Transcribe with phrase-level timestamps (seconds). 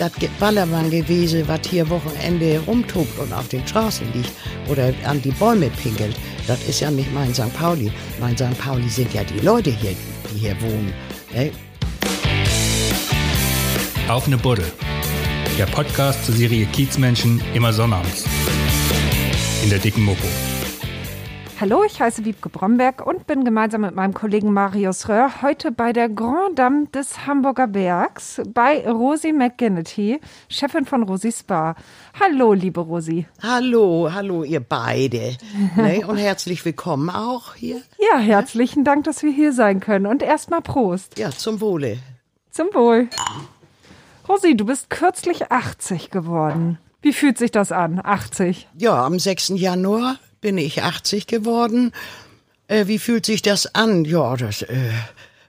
[0.00, 4.32] das Ballermann gewesen, was hier Wochenende rumtobt und auf den Straßen liegt
[4.68, 6.16] oder an die Bäume pinkelt.
[6.46, 7.52] Das ist ja nicht mein St.
[7.54, 7.92] Pauli.
[8.18, 8.58] Mein St.
[8.58, 9.94] Pauli sind ja die Leute hier,
[10.32, 10.92] die hier wohnen.
[11.34, 11.52] Ne?
[14.08, 14.64] Auf eine Buddel.
[15.58, 18.24] Der Podcast zur Serie Kiezmenschen immer sonnabends.
[19.62, 20.26] In der dicken Mopo.
[21.60, 25.92] Hallo, ich heiße Wiebke Bromberg und bin gemeinsam mit meinem Kollegen Marius Röhr heute bei
[25.92, 31.74] der Grand Dame des Hamburger Bergs bei Rosi McGinnity, Chefin von Rosi Spa.
[32.18, 33.26] Hallo, liebe Rosi.
[33.42, 35.36] Hallo, hallo, ihr beide.
[35.76, 36.02] ne?
[36.06, 37.82] Und herzlich willkommen auch hier.
[38.10, 40.06] Ja, herzlichen Dank, dass wir hier sein können.
[40.06, 41.18] Und erstmal Prost.
[41.18, 41.98] Ja, zum Wohle.
[42.50, 43.10] Zum Wohl.
[44.26, 46.78] Rosi, du bist kürzlich 80 geworden.
[47.02, 48.66] Wie fühlt sich das an, 80?
[48.78, 49.52] Ja, am 6.
[49.56, 51.92] Januar bin ich 80 geworden.
[52.68, 54.04] Äh, wie fühlt sich das an?
[54.04, 54.90] Ja, das äh,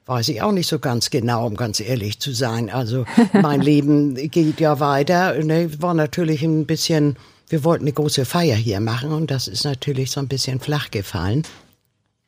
[0.05, 2.69] weiß ich auch nicht so ganz genau, um ganz ehrlich zu sein.
[2.69, 5.33] Also mein Leben geht ja weiter.
[5.43, 7.17] Ne, war natürlich ein bisschen,
[7.49, 10.91] wir wollten eine große Feier hier machen und das ist natürlich so ein bisschen flach
[10.91, 11.43] gefallen.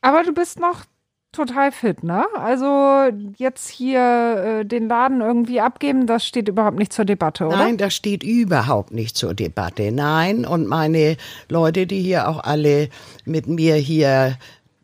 [0.01, 0.83] Aber du bist noch
[1.33, 2.25] total fit, ne?
[2.35, 7.57] Also jetzt hier äh, den Laden irgendwie abgeben, das steht überhaupt nicht zur Debatte, oder?
[7.57, 9.91] Nein, das steht überhaupt nicht zur Debatte.
[9.91, 11.17] Nein, und meine
[11.49, 12.89] Leute, die hier auch alle
[13.25, 14.37] mit mir hier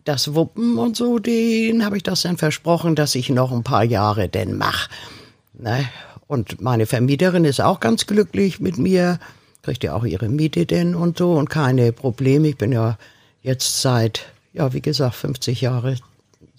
[0.04, 3.84] das Wuppen und so, denen habe ich das dann versprochen, dass ich noch ein paar
[3.84, 4.90] Jahre denn mach.
[5.54, 5.88] Ne?
[6.28, 9.20] Und meine Vermieterin ist auch ganz glücklich mit mir,
[9.62, 12.50] kriegt ja auch ihre Miete denn und so und keine Probleme.
[12.50, 12.98] Ich bin ja
[13.44, 15.98] jetzt seit, ja, wie gesagt, 50 Jahre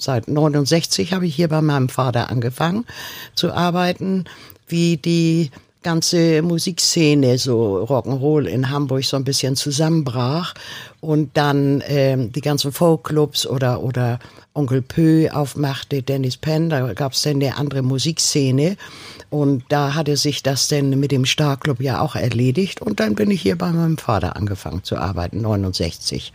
[0.00, 2.86] seit 69 habe ich hier bei meinem Vater angefangen
[3.34, 4.24] zu arbeiten,
[4.68, 5.50] wie die
[5.82, 10.54] ganze Musikszene, so Rock'n'Roll in Hamburg so ein bisschen zusammenbrach
[11.00, 14.18] und dann ähm, die ganzen Folkclubs oder oder
[14.52, 18.76] Onkel Pö aufmachte, Dennis Penn, da gab es dann eine andere Musikszene
[19.30, 23.30] und da hatte sich das denn mit dem Starclub ja auch erledigt und dann bin
[23.30, 26.32] ich hier bei meinem Vater angefangen zu arbeiten, 69.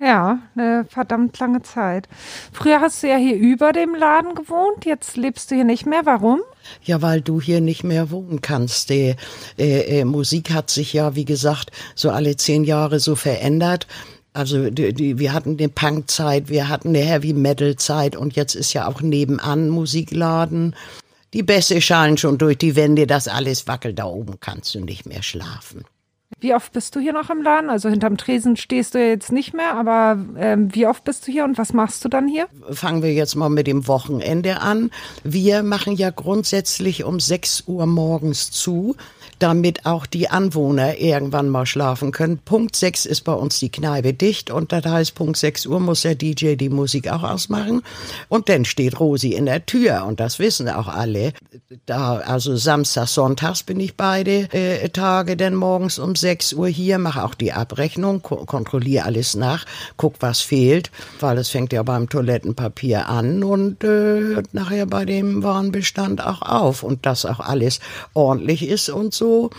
[0.00, 2.08] Ja, eine verdammt lange Zeit.
[2.52, 6.06] Früher hast du ja hier über dem Laden gewohnt, jetzt lebst du hier nicht mehr.
[6.06, 6.40] Warum?
[6.82, 8.88] Ja, weil du hier nicht mehr wohnen kannst.
[8.88, 9.14] Die
[9.58, 13.86] äh, äh, Musik hat sich ja, wie gesagt, so alle zehn Jahre so verändert.
[14.32, 18.54] Also die, die, wir hatten eine Punkzeit, wir hatten eine Heavy Metal Zeit und jetzt
[18.54, 20.74] ist ja auch nebenan Musikladen.
[21.34, 25.04] Die Bässe schallen schon durch die Wände, das alles wackelt da oben, kannst du nicht
[25.04, 25.84] mehr schlafen.
[26.38, 27.70] Wie oft bist du hier noch im Laden?
[27.70, 31.44] Also hinterm Tresen stehst du jetzt nicht mehr, aber ähm, wie oft bist du hier
[31.44, 32.46] und was machst du dann hier?
[32.70, 34.90] Fangen wir jetzt mal mit dem Wochenende an.
[35.24, 38.96] Wir machen ja grundsätzlich um 6 Uhr morgens zu
[39.40, 42.38] damit auch die Anwohner irgendwann mal schlafen können.
[42.38, 46.02] Punkt 6 ist bei uns die Kneipe dicht und das heißt, Punkt 6 Uhr muss
[46.02, 47.82] der DJ die Musik auch ausmachen.
[48.28, 51.32] Und dann steht Rosi in der Tür und das wissen auch alle.
[51.86, 56.98] Da, also Samstag, Sonntags bin ich beide äh, Tage denn morgens um 6 Uhr hier,
[56.98, 59.64] mache auch die Abrechnung, ko kontrolliere alles nach,
[59.96, 65.42] guck, was fehlt, weil es fängt ja beim Toilettenpapier an und äh, nachher bei dem
[65.42, 67.80] Warenbestand auch auf und dass auch alles
[68.14, 69.50] ordentlich ist und so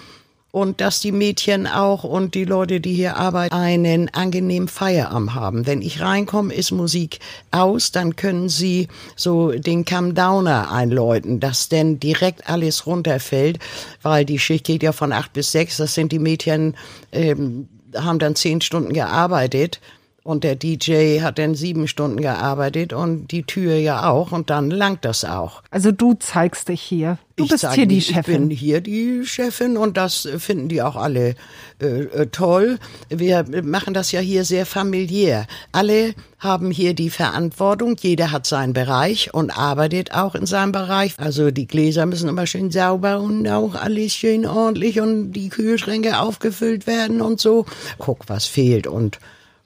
[0.51, 5.65] und dass die Mädchen auch und die Leute, die hier arbeiten, einen angenehmen Feierabend haben.
[5.65, 7.19] Wenn ich reinkomme, ist Musik
[7.51, 13.59] aus, dann können sie so den Come Downer einläuten, dass denn direkt alles runterfällt,
[14.01, 15.77] weil die Schicht geht ja von acht bis sechs.
[15.77, 16.75] Das sind die Mädchen,
[17.11, 19.79] ähm, haben dann zehn Stunden gearbeitet
[20.23, 24.69] und der DJ hat dann sieben Stunden gearbeitet und die Tür ja auch und dann
[24.69, 25.63] langt das auch.
[25.71, 27.17] Also du zeigst dich hier.
[27.37, 28.21] Du ich bist hier die Chefin.
[28.21, 31.33] Ich bin hier die Chefin und das finden die auch alle
[31.81, 32.77] äh, äh, toll.
[33.09, 35.47] Wir machen das ja hier sehr familiär.
[35.71, 37.95] Alle haben hier die Verantwortung.
[37.99, 41.15] Jeder hat seinen Bereich und arbeitet auch in seinem Bereich.
[41.17, 46.19] Also die Gläser müssen immer schön sauber und auch alles schön ordentlich und die Kühlschränke
[46.19, 47.65] aufgefüllt werden und so.
[47.97, 49.17] Guck, was fehlt und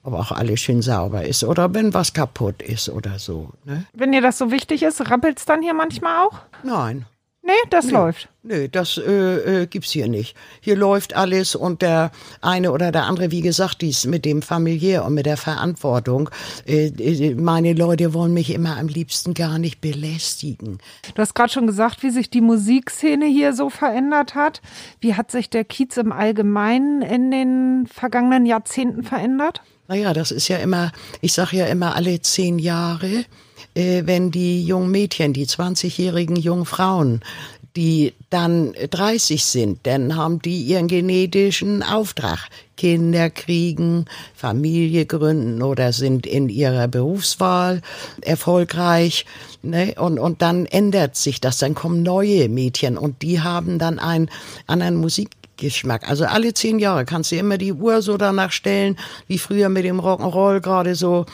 [0.06, 3.50] ob auch alles schön sauber ist oder wenn was kaputt ist oder so.
[3.66, 3.86] Ne?
[3.94, 6.40] Wenn dir das so wichtig ist, rappelt's dann hier manchmal auch?
[6.64, 7.06] Nein.
[7.42, 8.28] Nee, das nee, läuft.
[8.42, 10.36] Nee, das äh, äh, gibt's hier nicht.
[10.62, 12.10] Hier läuft alles und der
[12.42, 16.32] eine oder der andere, wie gesagt, dies mit dem familiär und mit der Verantwortung.
[16.66, 20.80] Äh, äh meine Leute wollen mich immer am liebsten gar nicht belästigen.
[21.14, 24.64] Du hast gerade schon gesagt, wie sich die Musikszene hier so verändert hat.
[25.00, 29.62] Wie hat sich der Kiez im Allgemeinen in den vergangenen Jahrzehnten verändert?
[29.88, 30.92] Naja, das ist ja immer,
[31.22, 33.26] ich sage ja immer alle zehn Jahre,
[33.76, 37.22] äh, wenn die jungen Mädchen, die 20-jährigen jungen Frauen,
[37.76, 42.48] die dann 30 sind, dann haben die ihren genetischen Auftrag.
[42.78, 47.82] Kinder kriegen, Familie gründen oder sind in ihrer Berufswahl
[48.22, 49.26] erfolgreich.
[49.62, 49.96] Ne?
[49.98, 54.30] Und, und dann ändert sich das, dann kommen neue Mädchen und die haben dann einen
[54.68, 56.10] anderen Musik Geschmack.
[56.10, 58.98] Also alle zehn Jahre kannst du immer die Uhr so danach stellen,
[59.28, 61.26] wie früher mit dem Rock'n'Roll gerade so.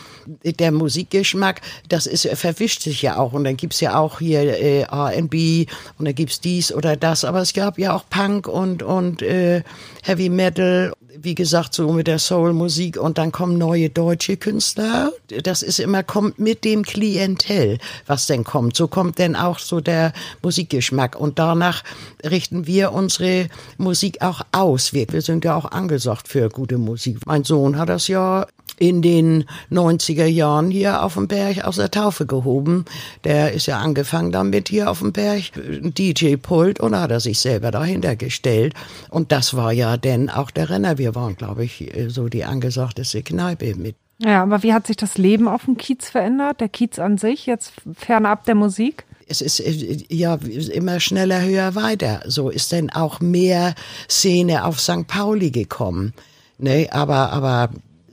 [0.43, 3.33] Der Musikgeschmack, das ist verwischt sich ja auch.
[3.33, 5.65] Und dann gibt's ja auch hier äh, R&B
[5.97, 7.25] und dann gibt's dies oder das.
[7.25, 9.63] Aber es gab ja auch Punk und, und äh,
[10.03, 15.11] Heavy Metal wie gesagt, so mit der Soul-Musik und dann kommen neue deutsche Künstler.
[15.43, 18.75] Das ist immer, kommt mit dem Klientel, was denn kommt.
[18.75, 21.83] So kommt denn auch so der Musikgeschmack und danach
[22.23, 23.47] richten wir unsere
[23.77, 24.93] Musik auch aus.
[24.93, 27.19] Wir, wir sind ja auch angesagt für gute Musik.
[27.25, 28.47] Mein Sohn hat das ja
[28.81, 32.85] in den 90er Jahren hier auf dem Berg aus der Taufe gehoben.
[33.23, 37.69] Der ist ja angefangen damit hier auf dem Berg, DJ-Pult und hat er sich selber
[37.69, 38.73] dahinter gestellt.
[39.11, 40.97] Und das war ja denn auch der Renner.
[40.97, 43.95] Wir waren, glaube ich, so die angesagteste Kneipe mit.
[44.17, 46.59] Ja, aber wie hat sich das Leben auf dem Kiez verändert?
[46.59, 49.05] Der Kiez an sich, jetzt fernab der Musik?
[49.27, 49.63] es ist
[50.09, 50.35] ja
[50.73, 52.21] immer schneller, höher, weiter.
[52.25, 53.75] So ist denn auch mehr
[54.09, 55.07] Szene auf St.
[55.07, 56.13] Pauli gekommen.
[56.57, 57.69] Ne, aber, aber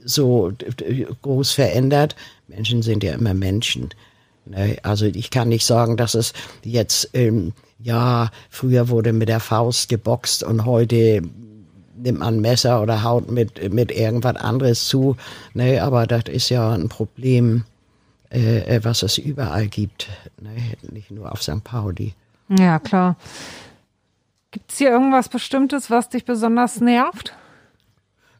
[0.09, 0.51] so
[1.21, 2.15] groß verändert.
[2.47, 3.89] Menschen sind ja immer Menschen.
[4.45, 4.77] Ne?
[4.83, 6.33] Also ich kann nicht sagen, dass es
[6.63, 11.21] jetzt, ähm, ja, früher wurde mit der Faust geboxt und heute
[11.95, 15.15] nimmt man Messer oder haut mit, mit irgendwas anderes zu.
[15.53, 15.81] Ne?
[15.81, 17.65] Aber das ist ja ein Problem,
[18.31, 20.07] äh, äh was es überall gibt.
[20.41, 20.49] Ne?
[20.93, 21.63] Nicht nur auf St.
[21.63, 22.13] Pauli.
[22.49, 23.15] Ja, klar.
[24.51, 27.33] Gibt es hier irgendwas Bestimmtes, was dich besonders nervt?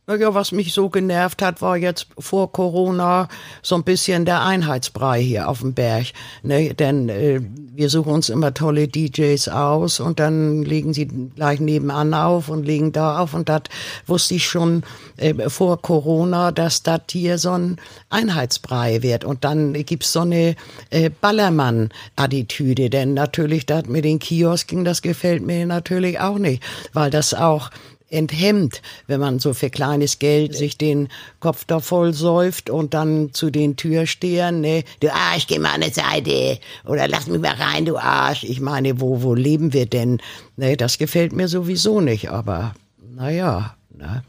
[0.10, 3.28] Naja, was mich so genervt hat, war jetzt vor Corona
[3.62, 6.08] so ein bisschen der Einheitsbrei hier auf dem Berg.
[6.42, 6.74] Ne?
[6.74, 7.42] Denn äh,
[7.76, 12.66] wir suchen uns immer tolle DJs aus und dann legen sie gleich nebenan auf und
[12.66, 13.36] legen da auf.
[13.36, 13.62] Und das
[14.08, 14.82] wusste ich schon
[15.18, 17.78] äh, vor Corona, dass das hier so ein
[18.10, 19.26] Einheitsbrei wird.
[19.26, 20.56] Und dann gibt's so eine
[20.90, 22.90] äh, Ballermann-Attitüde.
[22.90, 26.64] Denn natürlich das mit den Kiosken, das gefällt mir natürlich auch nicht,
[26.94, 27.70] weil das auch
[28.10, 31.10] enthemmt, wenn man so für kleines Geld sich den
[31.40, 35.82] Kopf da voll säuft und dann zu den Türstehern, ne, du Arsch, geh mal an
[35.82, 38.44] die Seite oder lass mich mal rein, du Arsch.
[38.44, 40.22] Ich meine, wo, wo leben wir denn?
[40.58, 42.74] Ne, das gefällt mir sowieso nicht, aber
[43.16, 44.24] naja, ne.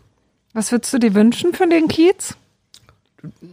[0.53, 2.35] Was würdest du dir wünschen für den Kiez?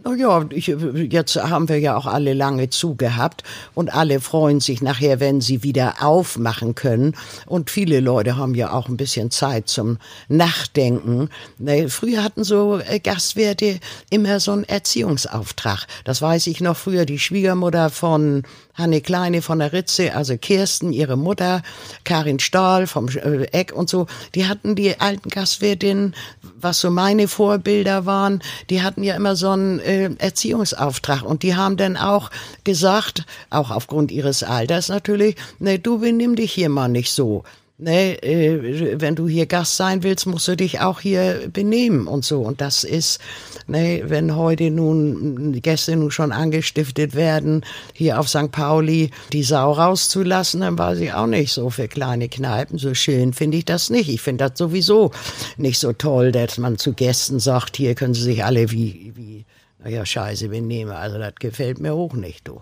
[0.04, 3.42] Naja, jetzt haben wir ja auch alle lange zugehabt
[3.74, 7.14] und alle freuen sich nachher, wenn sie wieder aufmachen können.
[7.46, 9.98] Und viele Leute haben ja auch ein bisschen Zeit zum
[10.28, 11.28] Nachdenken.
[11.58, 13.80] Ne, früher hatten so äh, Gastwirte
[14.10, 15.86] immer so einen Erziehungsauftrag.
[16.04, 17.04] Das weiß ich noch früher.
[17.04, 18.44] Die Schwiegermutter von
[18.78, 21.62] Hanne Kleine von der Ritze, also Kirsten, ihre Mutter,
[22.04, 26.14] Karin Stahl vom äh, Eck und so, die hatten die alten Gastwirtinnen,
[26.60, 28.40] was so meine Vorbilder waren,
[28.70, 31.22] die hatten ja immer so einen äh, Erziehungsauftrag.
[31.22, 32.30] Und die haben dann auch
[32.64, 37.42] gesagt, auch aufgrund ihres Alters natürlich, ne, du benimm dich hier mal nicht so
[37.78, 42.24] ne, äh, wenn du hier Gast sein willst, musst du dich auch hier benehmen und
[42.24, 42.42] so.
[42.42, 43.20] Und das ist,
[43.66, 47.64] ne, wenn heute nun Gäste nun schon angestiftet werden,
[47.94, 48.50] hier auf St.
[48.50, 52.78] Pauli die Sau rauszulassen, dann weiß ich auch nicht so für kleine Kneipen.
[52.78, 54.08] So schön finde ich das nicht.
[54.08, 55.12] Ich finde das sowieso
[55.56, 59.44] nicht so toll, dass man zu Gästen sagt, hier können sie sich alle wie, wie,
[59.82, 60.92] naja, scheiße benehmen.
[60.92, 62.60] Also das gefällt mir auch nicht, du.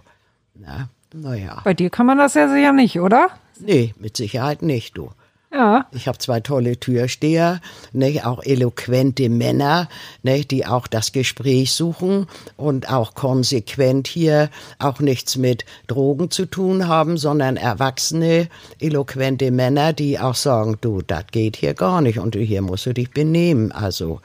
[0.55, 1.61] Na, naja.
[1.65, 3.31] Bei dir kann man das ja sicher nicht, oder?
[3.61, 5.11] Nee, mit Sicherheit nicht, du.
[5.53, 5.87] Ja.
[5.93, 7.61] Ich habe zwei tolle Türsteher,
[7.92, 9.88] ne, auch eloquente Männer,
[10.23, 12.26] ne, die auch das Gespräch suchen
[12.57, 18.49] und auch konsequent hier auch nichts mit Drogen zu tun haben, sondern erwachsene,
[18.81, 22.92] eloquente Männer, die auch sagen, du, das geht hier gar nicht und hier musst du
[22.92, 23.73] dich benehmen.
[23.73, 24.21] Also,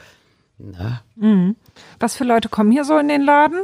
[0.58, 1.02] na.
[1.16, 1.56] Mhm.
[2.00, 3.64] Was für Leute kommen hier so in den Laden?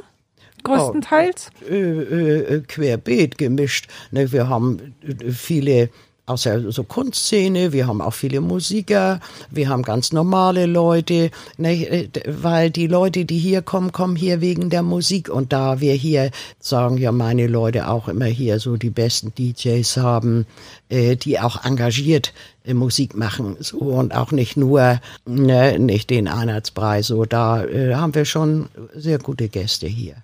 [0.63, 1.49] Größtenteils?
[1.69, 3.87] Oh, äh, äh, querbeet gemischt.
[4.11, 5.89] Ne, wir haben äh, viele
[6.27, 12.09] aus der so Kunstszene, wir haben auch viele Musiker, wir haben ganz normale Leute, ne,
[12.27, 16.31] weil die Leute, die hier kommen, kommen hier wegen der Musik und da wir hier,
[16.59, 20.45] sagen ja meine Leute auch immer hier so die besten DJs haben,
[20.89, 22.33] äh, die auch engagiert
[22.65, 27.95] äh, Musik machen so und auch nicht nur ne, nicht den Einheitspreis, so da äh,
[27.95, 30.17] haben wir schon sehr gute Gäste hier.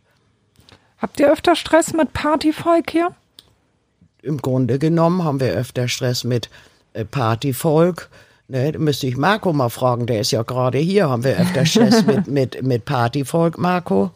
[1.04, 3.14] Habt ihr öfter Stress mit Partyvolk hier?
[4.22, 6.50] Im Grunde genommen haben wir öfter Stress mit
[6.94, 8.10] äh, Partyvolk.
[8.48, 11.10] Ne, da müsste ich Marco mal fragen, der ist ja gerade hier.
[11.10, 14.12] Haben wir öfter Stress mit, mit, mit Partyvolk, Marco?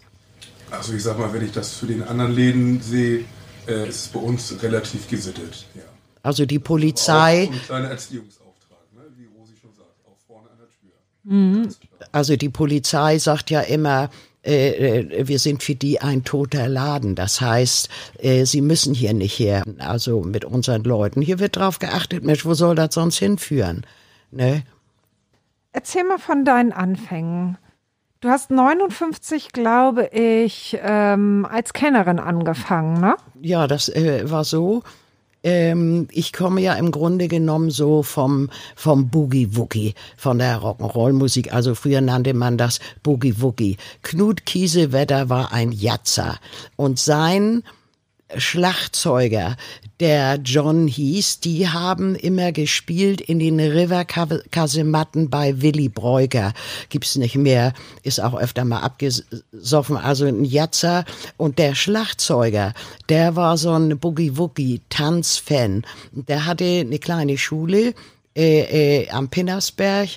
[0.71, 3.25] Also ich sag mal, wenn ich das für den anderen Läden sehe,
[3.67, 5.81] äh, ist es bei uns relativ gesittet, ja.
[6.23, 7.49] Also die Polizei.
[7.65, 9.01] Kleiner Erziehungsauftrag, ne?
[9.17, 11.75] wie Rosi schon sagt, auch vorne an der Tür.
[12.13, 14.09] Also die Polizei sagt ja immer,
[14.47, 17.15] äh, äh, wir sind für die ein toter Laden.
[17.15, 17.89] Das heißt,
[18.19, 19.63] äh, sie müssen hier nicht her.
[19.79, 21.21] Also mit unseren Leuten.
[21.21, 23.85] Hier wird drauf geachtet, Mensch, wo soll das sonst hinführen?
[24.31, 24.63] Ne?
[25.73, 27.57] Erzähl mal von deinen Anfängen.
[28.21, 33.15] Du hast 59, glaube ich, ähm, als Kennerin angefangen, ne?
[33.41, 34.81] Ja, das äh, war so.
[35.47, 41.53] Ähm, ich komme ja im Grunde genommen so vom, vom Boogie-Woogie, von der Rock'n'Roll-Musik.
[41.53, 43.77] Also früher nannte man das Boogie-Woogie.
[44.01, 46.37] Knut Kiesewetter war ein Jatzer.
[46.75, 47.63] Und sein
[48.35, 49.55] Schlagzeuger,
[49.99, 56.53] der John hieß, die haben immer gespielt in den River-Kasematten bei Willy Breuger.
[56.89, 59.97] Gibt's nicht mehr, ist auch öfter mal abgesoffen.
[59.97, 61.05] Also ein Jatzer
[61.37, 62.73] und der Schlagzeuger,
[63.09, 65.85] der war so ein Boogie-Woogie-Tanzfan.
[66.11, 67.93] Der hatte eine kleine Schule
[68.35, 70.09] äh, äh, am Pinnersberg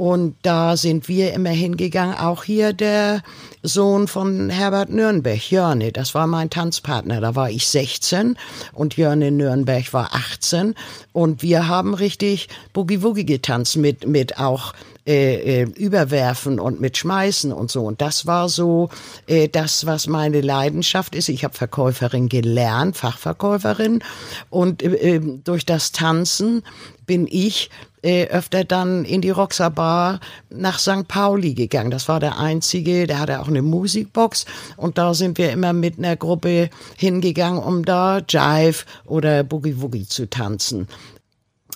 [0.00, 3.22] und da sind wir immer hingegangen, auch hier der
[3.62, 8.38] Sohn von Herbert Nürnberg, Jörne, das war mein Tanzpartner, da war ich 16
[8.72, 10.74] und Jörne Nürnberg war 18
[11.12, 14.72] und wir haben richtig Boogie-Woogie getanzt mit, mit auch
[15.06, 17.84] äh, äh, überwerfen und mit schmeißen und so.
[17.84, 18.90] Und das war so
[19.26, 21.30] äh, das, was meine Leidenschaft ist.
[21.30, 24.04] Ich habe Verkäuferin gelernt, Fachverkäuferin.
[24.50, 26.62] Und äh, äh durch das Tanzen
[27.06, 27.70] bin ich
[28.02, 31.06] äh, öfter dann in die Roxer Bar nach St.
[31.08, 31.90] Pauli gegangen.
[31.90, 35.98] Das war der einzige, der hatte auch eine Musikbox und da sind wir immer mit
[35.98, 40.88] einer Gruppe hingegangen, um da Jive oder Boogie Woogie zu tanzen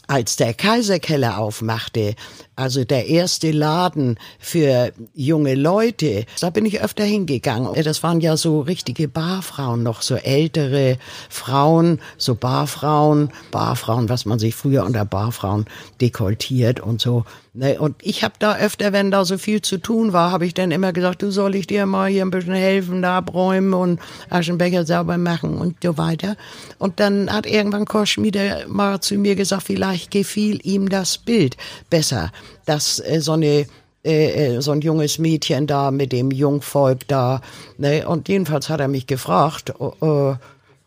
[0.06, 2.14] als der Kaiserkeller aufmachte,
[2.56, 7.72] also der erste Laden für junge Leute, da bin ich öfter hingegangen.
[7.82, 14.38] Das waren ja so richtige Barfrauen, noch so ältere Frauen, so Barfrauen, Barfrauen, was man
[14.38, 15.66] sich früher unter Barfrauen
[16.00, 17.24] dekoltiert und so.
[17.56, 20.54] Ne, und ich habe da öfter, wenn da so viel zu tun war, habe ich
[20.54, 24.00] dann immer gesagt, du soll ich dir mal hier ein bisschen helfen, da abräumen und
[24.28, 26.36] Aschenbecher sauber machen und so weiter.
[26.78, 31.56] Und dann hat irgendwann Koschmiede mal zu mir gesagt, vielleicht gefiel ihm das Bild
[31.90, 32.32] besser,
[32.64, 33.66] dass äh, so eine
[34.04, 37.40] äh, äh, so ein junges Mädchen da mit dem Jungvolk da.
[37.78, 38.06] Ne?
[38.06, 40.34] Und jedenfalls hat er mich gefragt, äh,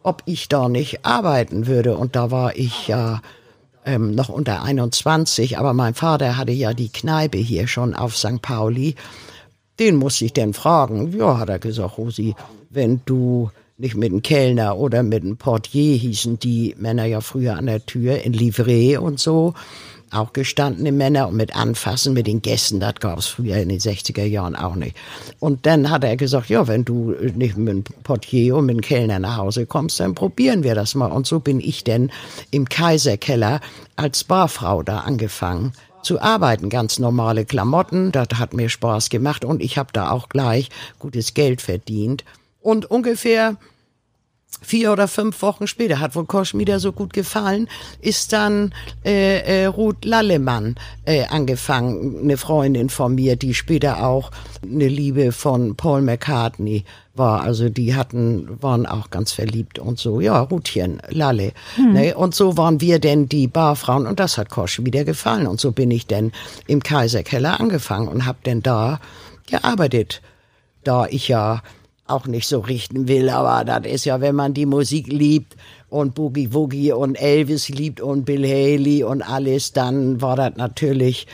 [0.03, 1.97] ob ich da nicht arbeiten würde.
[1.97, 3.21] Und da war ich ja
[3.85, 8.41] ähm, noch unter 21, aber mein Vater hatte ja die Kneipe hier schon auf St.
[8.41, 8.93] Pauli.
[9.79, 11.17] Den musste ich denn fragen.
[11.17, 12.35] Ja, hat er gesagt, Rosi,
[12.69, 13.49] wenn du
[13.79, 17.85] nicht mit einem Kellner oder mit einem Portier hießen die Männer ja früher an der
[17.85, 19.53] Tür in Livret und so,
[20.11, 23.79] auch gestandene Männer und mit Anfassen mit den Gästen, das gab es früher in den
[23.79, 24.95] 60er Jahren auch nicht.
[25.39, 28.81] Und dann hat er gesagt, ja, wenn du nicht mit einem Portier und mit einem
[28.81, 31.11] Kellner nach Hause kommst, dann probieren wir das mal.
[31.11, 32.11] Und so bin ich denn
[32.51, 33.59] im Kaiserkeller
[33.95, 36.69] als Barfrau da angefangen zu arbeiten.
[36.69, 41.33] Ganz normale Klamotten, das hat mir Spaß gemacht und ich habe da auch gleich gutes
[41.33, 42.23] Geld verdient.
[42.61, 43.57] Und ungefähr
[44.61, 47.69] vier oder fünf Wochen später, hat wohl Koschmieder so gut gefallen,
[48.01, 48.73] ist dann
[49.05, 50.75] äh, äh, Ruth Lallemann
[51.05, 54.31] äh, angefangen, eine Freundin von mir, die später auch
[54.63, 56.85] eine Liebe von Paul McCartney
[57.15, 57.41] war.
[57.41, 60.21] Also die hatten, waren auch ganz verliebt und so.
[60.21, 61.53] Ja, Ruthchen, Lalle.
[61.75, 61.93] Hm.
[61.93, 62.15] Ne?
[62.15, 65.47] Und so waren wir denn die Barfrauen und das hat Kosch wieder gefallen.
[65.47, 66.31] Und so bin ich denn
[66.67, 68.99] im Kaiserkeller angefangen und hab denn da
[69.49, 70.21] gearbeitet.
[70.83, 71.61] Da ich ja
[72.07, 75.55] auch nicht so richten will, aber das ist ja, wenn man die Musik liebt
[75.89, 81.27] und Boogie Woogie und Elvis liebt und Bill Haley und alles, dann war das natürlich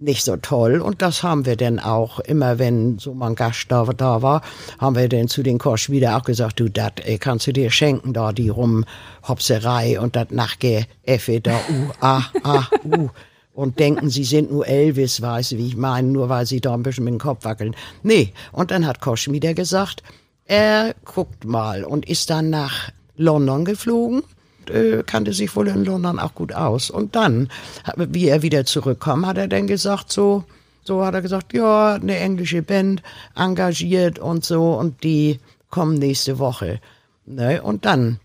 [0.00, 0.80] nicht so toll.
[0.80, 4.42] Und das haben wir dann auch, immer wenn so mal ein Gast da, da war,
[4.78, 8.12] haben wir dann zu den Kosch wieder auch gesagt, du, das kannst du dir schenken,
[8.12, 13.08] da die Rumhopserei und das Nachgeäffe da, uh, ah, ah, uh.
[13.52, 16.82] Und denken, sie sind nur Elvis, weiß wie ich meine, nur weil sie da ein
[16.82, 17.76] bisschen mit dem Kopf wackeln.
[18.02, 20.02] Nee, und dann hat Kosch wieder gesagt,
[20.50, 24.22] er guckt mal und ist dann nach London geflogen
[24.68, 26.90] äh, kannte sich wohl in London auch gut aus.
[26.90, 27.48] Und dann,
[27.96, 30.44] wie er wieder zurückkam, hat er dann gesagt, so,
[30.84, 33.02] so hat er gesagt, ja, eine englische Band
[33.34, 35.38] engagiert und so und die
[35.70, 36.80] kommen nächste Woche.
[37.26, 37.62] Ne?
[37.62, 38.20] Und dann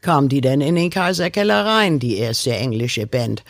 [0.00, 3.42] kam die denn in den Kaiserkeller rein, die erste englische Band.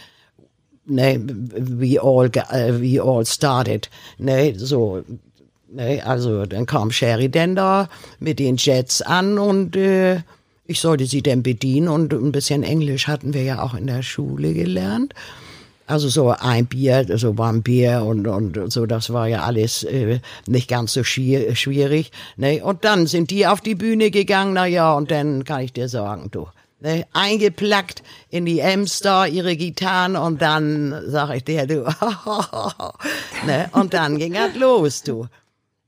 [0.89, 3.91] Ne, we all, we all started.
[4.19, 5.03] Ne, so,
[5.77, 10.23] Ne, also dann kam Sheridan da mit den Jets an und äh,
[10.65, 14.03] ich sollte sie dann bedienen und ein bisschen Englisch hatten wir ja auch in der
[14.03, 15.13] Schule gelernt.
[15.87, 20.21] Also so ein Bier, so ein Bier und, und so, das war ja alles äh,
[20.47, 22.11] nicht ganz so schwierig.
[22.39, 22.65] Ne?
[22.65, 25.91] Und dann sind die auf die Bühne gegangen, na ja, und dann kann ich dir
[25.91, 26.47] sagen, du,
[26.79, 31.85] Ne, eingeplackt in die Amster, ihre Gitarren und dann sag ich dir, du,
[33.47, 35.27] ne, und dann ging das los, du.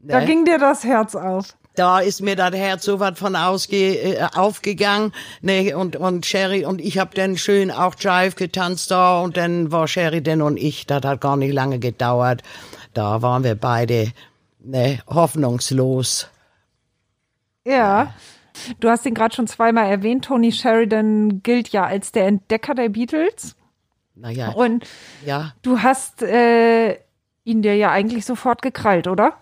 [0.00, 0.12] Ne?
[0.12, 1.56] Da ging dir das Herz auf.
[1.74, 5.12] Da ist mir das Herz so was von ausge, äh, aufgegangen,
[5.42, 9.70] ne, und, und Sherry und ich hab dann schön auch Jive getanzt da und dann
[9.70, 12.42] war Sherry denn und ich, das hat gar nicht lange gedauert.
[12.94, 14.12] Da waren wir beide,
[14.58, 16.28] ne, hoffnungslos.
[17.64, 18.14] Ja.
[18.80, 20.24] Du hast ihn gerade schon zweimal erwähnt.
[20.24, 23.54] Tony Sheridan gilt ja als der Entdecker der Beatles.
[24.16, 24.84] Naja, Und
[25.24, 25.52] ja.
[25.62, 26.98] du hast äh,
[27.44, 29.34] ihn dir ja eigentlich sofort gekrallt, oder?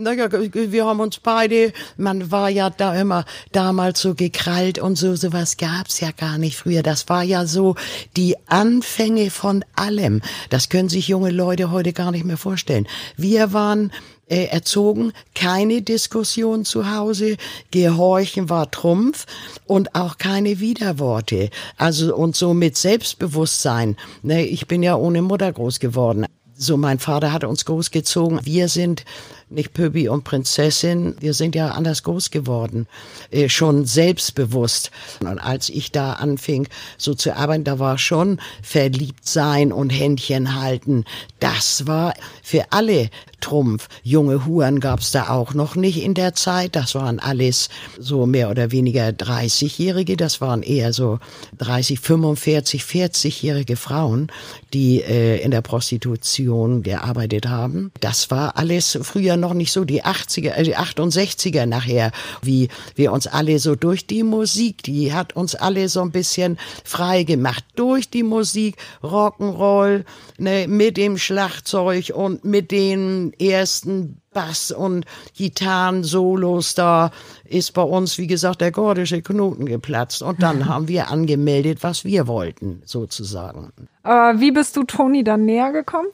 [0.00, 5.16] Naja, wir haben uns beide, man war ja da immer damals so gekrallt und so,
[5.16, 6.84] sowas gab's ja gar nicht früher.
[6.84, 7.74] Das war ja so
[8.16, 10.22] die Anfänge von allem.
[10.50, 12.86] Das können sich junge Leute heute gar nicht mehr vorstellen.
[13.16, 13.90] Wir waren
[14.28, 17.36] äh, erzogen, keine Diskussion zu Hause,
[17.72, 19.26] Gehorchen war Trumpf
[19.66, 21.50] und auch keine Widerworte.
[21.76, 23.96] Also und so mit Selbstbewusstsein.
[24.22, 26.24] Ne, ich bin ja ohne Mutter groß geworden.
[26.60, 28.40] So, mein Vater hat uns großgezogen.
[28.42, 29.04] Wir sind
[29.50, 32.86] nicht Pöbi und Prinzessin, wir sind ja anders groß geworden,
[33.30, 34.90] äh, schon selbstbewusst.
[35.20, 40.60] Und als ich da anfing, so zu arbeiten, da war schon verliebt sein und Händchen
[40.60, 41.04] halten.
[41.40, 43.88] Das war für alle Trumpf.
[44.02, 46.74] Junge Huren gab's da auch noch nicht in der Zeit.
[46.74, 50.16] Das waren alles so mehr oder weniger 30-Jährige.
[50.16, 51.18] Das waren eher so
[51.58, 54.28] 30, 45, 40-jährige Frauen,
[54.72, 57.92] die äh, in der Prostitution gearbeitet haben.
[58.00, 63.12] Das war alles früher noch nicht so die 80er, äh, die 68er nachher, wie wir
[63.12, 67.64] uns alle so durch die Musik, die hat uns alle so ein bisschen frei gemacht.
[67.76, 70.04] Durch die Musik, Rock'n'Roll,
[70.38, 75.04] ne, mit dem Schlagzeug und mit den ersten Bass- und
[75.36, 77.10] Gitarren-Solos, da
[77.44, 80.22] ist bei uns, wie gesagt, der gordische Knoten geplatzt.
[80.22, 83.72] Und dann haben wir angemeldet, was wir wollten, sozusagen.
[84.02, 86.08] Aber wie bist du Toni dann näher gekommen?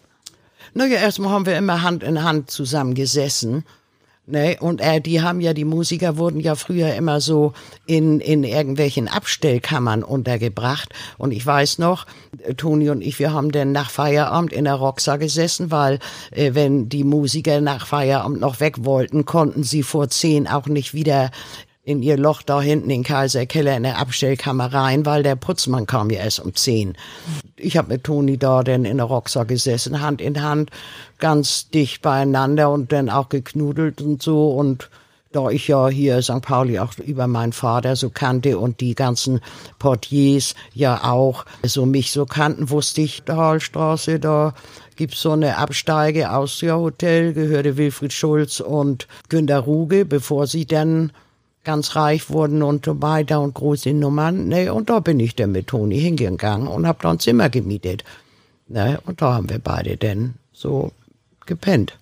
[0.75, 3.65] Naja, erstmal haben wir immer Hand in Hand zusammen gesessen.
[4.27, 4.57] Ne?
[4.59, 7.53] Und äh, die haben ja, die Musiker wurden ja früher immer so
[7.87, 10.89] in, in irgendwelchen Abstellkammern untergebracht.
[11.19, 12.07] Und ich weiß noch,
[12.43, 15.99] äh, Toni und ich, wir haben dann nach Feierabend in der Roxa gesessen, weil
[16.31, 20.95] äh, wenn die Musiker nach Feierabend noch weg wollten, konnten sie vor zehn auch nicht
[20.95, 21.31] wieder
[21.85, 26.11] in ihr Loch da hinten in Kaiserkeller in der Abstellkammer rein, weil der Putzmann kam
[26.11, 26.97] ja erst um zehn.
[27.57, 30.71] Ich habe mit Toni da dann in der Roxa gesessen, Hand in Hand,
[31.19, 34.89] ganz dicht beieinander und dann auch geknudelt und so und
[35.33, 36.43] da ich ja hier St.
[36.43, 39.41] Pauli auch über meinen Vater so kannte und die ganzen
[39.81, 44.55] Portiers ja auch so mich so kannten, wusste ich, Dahlstraße, da
[44.95, 51.11] gibt's so eine Absteige Austria Hotel, gehörte Wilfried Schulz und Günter Ruge, bevor sie dann
[51.65, 54.49] ganz reich wurden und so weiter und große Nummern.
[54.49, 58.05] Ne, und da bin ich dann mit Toni hingegangen und hab da ein Zimmer gemietet.
[58.69, 60.93] Ne, und da haben wir beide dann so
[61.47, 61.99] gepennt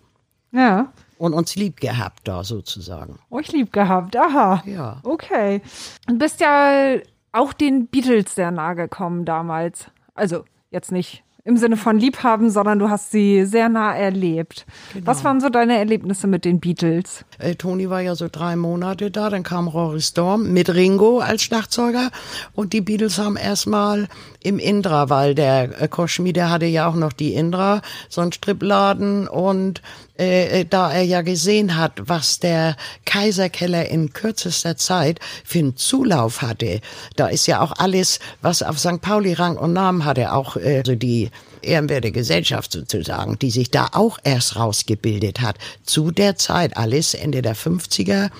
[0.53, 0.93] Ja.
[1.19, 3.19] und uns lieb gehabt da sozusagen.
[3.31, 4.17] Euch lieb gehabt.
[4.17, 4.63] Aha.
[4.67, 5.01] Ja.
[5.03, 5.61] Okay.
[6.07, 6.97] Du bist ja
[7.33, 9.87] auch den Beatles sehr nahe gekommen damals.
[10.15, 14.65] Also jetzt nicht im Sinne von Liebhaben, sondern du hast sie sehr nah erlebt.
[15.03, 17.25] Was waren so deine Erlebnisse mit den Beatles?
[17.39, 21.43] Äh, Toni war ja so drei Monate da, dann kam Rory Storm mit Ringo als
[21.43, 22.11] Schlagzeuger
[22.53, 24.07] und die Beatles haben erstmal
[24.41, 28.31] im Indra, weil der äh, Koschmi, der hatte ja auch noch die Indra, so ein
[28.31, 29.83] Stripladen und
[30.23, 35.77] äh, äh, da er ja gesehen hat, was der Kaiserkeller in kürzester Zeit für einen
[35.77, 36.81] Zulauf hatte,
[37.17, 39.01] da ist ja auch alles, was auf St.
[39.01, 41.31] Pauli Rang und Namen hatte, auch äh, so die
[41.61, 45.57] ehrenwerte Gesellschaft sozusagen, die sich da auch erst rausgebildet hat.
[45.85, 48.31] Zu der Zeit, alles Ende der 50er,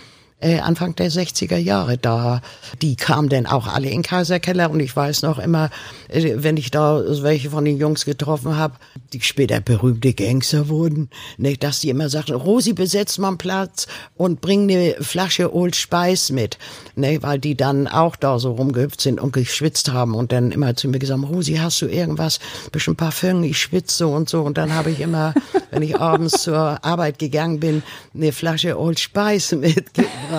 [0.43, 2.43] äh, Anfang der 60er Jahre da.
[2.83, 5.71] Die kamen dann auch alle in Kaiserkeller und ich weiß noch immer,
[6.09, 8.75] äh, wenn ich da welche von den Jungs getroffen habe,
[9.13, 13.87] die später berühmte Gangster wurden, ne, dass die immer sagten, Rosi, besetzt mal einen Platz
[14.17, 16.59] und bring eine Flasche Old Spice mit,
[16.97, 20.75] ne, weil die dann auch da so rumgehüpft sind und geschwitzt haben und dann immer
[20.75, 22.41] zu mir gesagt, Rosi, hast du irgendwas,
[22.73, 24.43] bisschen Parfüm, ich schwitze und so.
[24.43, 25.35] Und dann habe ich immer,
[25.71, 27.83] wenn ich abends zur Arbeit gegangen bin,
[28.15, 30.32] eine Flasche Old Spice mitgebracht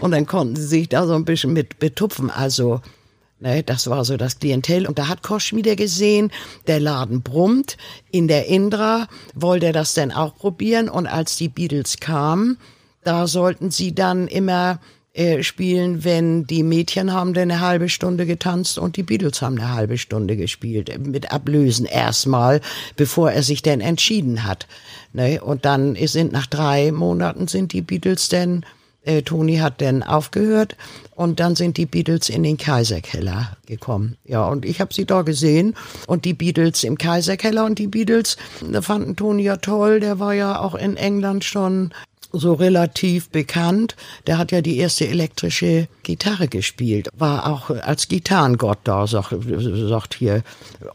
[0.00, 2.80] und dann konnten sie sich da so ein bisschen mit betupfen, also
[3.42, 4.86] Ne, das war so das Klientel.
[4.86, 6.30] Und da hat Koschmieder gesehen,
[6.66, 7.78] der Laden brummt.
[8.10, 10.90] In der Indra wollte er das dann auch probieren.
[10.90, 12.58] Und als die Beatles kamen,
[13.02, 14.78] da sollten sie dann immer
[15.14, 19.58] äh, spielen, wenn die Mädchen haben dann eine halbe Stunde getanzt und die Beatles haben
[19.58, 21.04] eine halbe Stunde gespielt.
[21.04, 22.60] Mit Ablösen erstmal,
[22.96, 24.66] bevor er sich denn entschieden hat.
[25.14, 25.40] Ne?
[25.42, 28.66] Und dann sind nach drei Monaten sind die Beatles dann
[29.02, 30.76] Äh, Toni hat dann aufgehört
[31.14, 34.16] und dann sind die Beatles in den Kaiserkeller gekommen.
[34.24, 35.74] Ja, und ich habe sie da gesehen
[36.06, 38.36] und die Beatles im Kaiserkeller und die Beatles
[38.82, 40.00] fanden Toni ja toll.
[40.00, 41.92] Der war ja auch in England schon
[42.32, 43.96] so relativ bekannt.
[44.26, 50.14] Der hat ja die erste elektrische Gitarre gespielt, war auch als Gitarrengott da, sagt, sagt
[50.14, 50.42] hier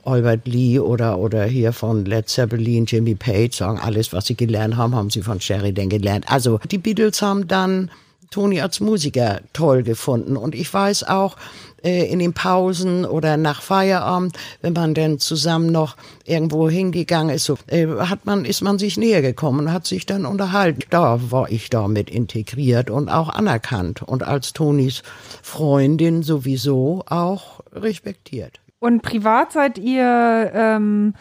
[0.04, 4.78] Albert Lee oder, oder hier von Led Zeppelin, Jimmy Page, sagen alles, was sie gelernt
[4.78, 6.26] haben, haben sie von Sheridan gelernt.
[6.30, 7.92] Also die Beatles haben dann
[8.32, 11.38] Toni als Musiker toll gefunden und ich weiß auch,
[11.86, 15.96] äh, in den Pausen oder nach Feierabend, wenn man denn zusammen noch
[16.26, 20.26] irgendwo hingegangen ist, so, äh, hat man, ist man sich näher gekommen, hat sich dann
[20.26, 20.82] unterhalten.
[20.90, 25.04] Da war ich damit integriert und auch anerkannt und als Tonis
[25.44, 28.60] Freundin sowieso auch respektiert.
[28.80, 31.14] Und privat seid ihr ähm,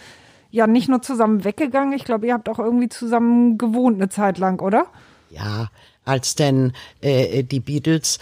[0.50, 4.38] ja nicht nur zusammen weggegangen, ich glaube, ihr habt auch irgendwie zusammen gewohnt eine Zeit
[4.38, 4.86] lang, oder?
[5.30, 5.68] Ja,
[6.04, 8.18] als denn äh, die Beatles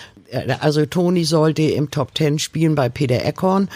[0.60, 3.68] also Toni sollte im Top Ten spielen bei Peter Eckhorn.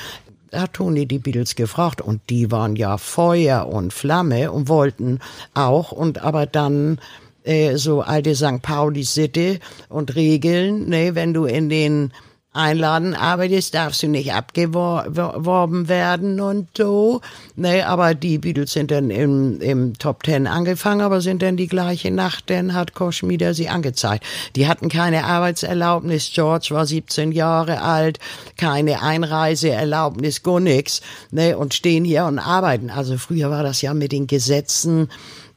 [0.51, 5.21] Da hat Toni die Beatles gefragt und die waren ja Feuer und Flamme und wollten
[5.55, 6.99] auch und aber dann
[7.45, 8.63] äh, so alte St.
[8.63, 12.13] Pauli Sitte und Regeln, ne, wenn du in den
[12.57, 17.21] einladen, aber das darfst du nicht abgeworben werden und so.
[17.55, 21.69] Nee, aber die Beatles sind dann im, im Top Ten angefangen, aber sind dann die
[21.69, 24.25] gleiche Nacht, dann hat Koschmieder sie angezeigt.
[24.57, 28.19] Die hatten keine Arbeitserlaubnis, George war 17 Jahre alt,
[28.57, 32.91] keine Einreiseerlaubnis, gar nix, ne, und stehen hier und arbeiten.
[32.91, 35.09] Also früher war das ja mit den Gesetzen,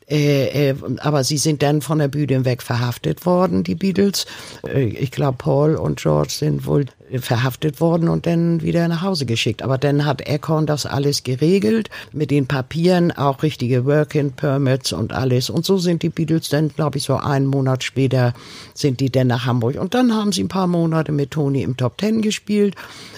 [0.10, 4.26] äh, äh, aber sie sind dann von der Bühne weg verhaftet worden, die Beatles.
[4.68, 6.86] Äh, ich glaube, Paul und George sind wohl
[7.18, 9.62] verhaftet worden und dann wieder nach Hause geschickt.
[9.62, 15.14] Aber dann hat Eckhorn das alles geregelt mit den Papieren, auch richtige Working Permits und
[15.14, 15.50] alles.
[15.50, 18.34] Und so sind die Beatles dann, glaube ich, so einen Monat später
[18.74, 19.80] sind die dann nach Hamburg.
[19.80, 22.76] Und dann haben sie ein paar Monate mit Toni im Top Ten gespielt.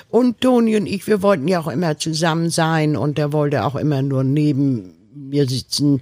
[0.09, 3.75] Und Toni und ich, wir wollten ja auch immer zusammen sein und der wollte auch
[3.75, 6.01] immer nur neben mir sitzen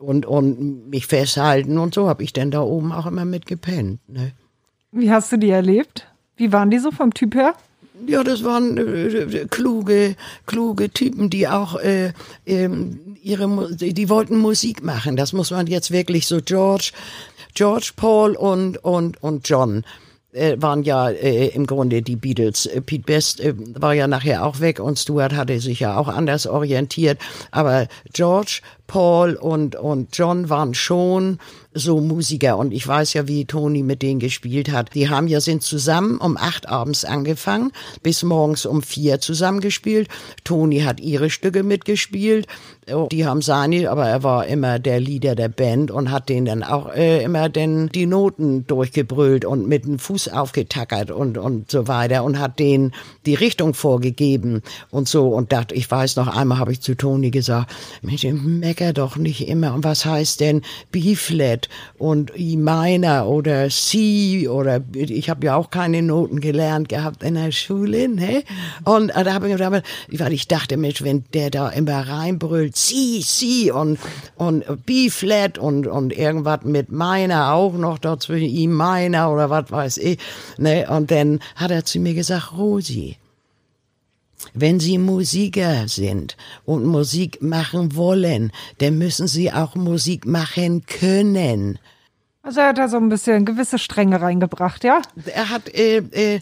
[0.00, 4.00] und, und mich festhalten und so habe ich dann da oben auch immer mit gepennt.
[4.08, 4.32] Ne?
[4.92, 6.06] Wie hast du die erlebt?
[6.36, 7.54] Wie waren die so vom Typ her?
[8.06, 12.12] Ja, das waren äh, kluge, kluge Typen, die auch äh,
[12.46, 12.68] äh,
[13.22, 15.16] ihre, die wollten Musik machen.
[15.16, 16.92] Das muss man jetzt wirklich so George,
[17.54, 19.84] George Paul und und und John
[20.32, 22.66] äh, waren ja äh, im Grunde die Beatles.
[22.66, 26.08] Äh, Pete Best äh, war ja nachher auch weg und Stuart hatte sich ja auch
[26.08, 27.18] anders orientiert.
[27.50, 28.60] Aber George,
[28.90, 31.38] Paul und, und John waren schon
[31.72, 34.96] so Musiker und ich weiß ja, wie Toni mit denen gespielt hat.
[34.96, 37.70] Die haben ja sind zusammen um acht abends angefangen,
[38.02, 40.08] bis morgens um vier zusammen gespielt.
[40.42, 42.48] Toni hat ihre Stücke mitgespielt,
[42.92, 46.46] oh, die haben seine, aber er war immer der Leader der Band und hat denen
[46.46, 51.70] dann auch äh, immer denn die Noten durchgebrüllt und mit dem Fuß aufgetackert und und
[51.70, 52.92] so weiter und hat denen
[53.26, 57.30] die Richtung vorgegeben und so und dachte, ich weiß noch einmal habe ich zu Toni
[57.30, 57.72] gesagt,
[58.02, 58.24] Mensch,
[58.80, 61.16] mecker doch nicht immer und was heißt denn B-Flat?
[61.16, 67.22] Flat und E minor oder C oder ich habe ja auch keine Noten gelernt gehabt
[67.22, 68.42] in der Schule, ne?
[68.84, 72.76] Und äh, da habe ich gedacht, weil ich dachte, Mensch, wenn der da immer reinbrüllt,
[72.76, 73.98] C, C und
[74.36, 79.70] und B Flat und und irgendwas mit minor auch noch dazwischen E minor oder was
[79.70, 80.18] weiß ich,
[80.58, 80.86] ne?
[80.88, 83.16] Und dann hat er zu mir gesagt, Rosi,
[84.54, 91.78] wenn Sie Musiker sind und Musik machen wollen, dann müssen Sie auch Musik machen können.
[92.42, 95.02] Also er hat da so ein bisschen gewisse Strenge reingebracht, ja?
[95.26, 96.40] Er hat äh, äh,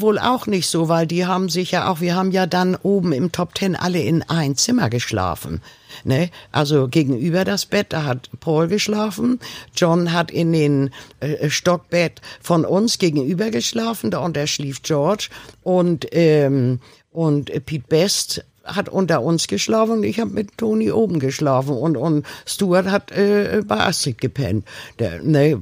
[0.00, 3.12] wohl auch nicht so, weil die haben sich ja auch, wir haben ja dann oben
[3.12, 5.62] im Top Ten alle in ein Zimmer geschlafen.
[6.04, 6.30] Ne?
[6.50, 9.38] Also gegenüber das Bett, da hat Paul geschlafen.
[9.76, 15.28] John hat in den äh, Stockbett von uns gegenüber geschlafen, da und da schlief George.
[15.62, 21.74] Und ähm, und Pete Best hat unter uns geschlafen ich habe mit Toni oben geschlafen
[21.74, 24.66] und, und Stuart hat äh, bei Astrid gepennt.
[24.98, 25.60] Der, ne,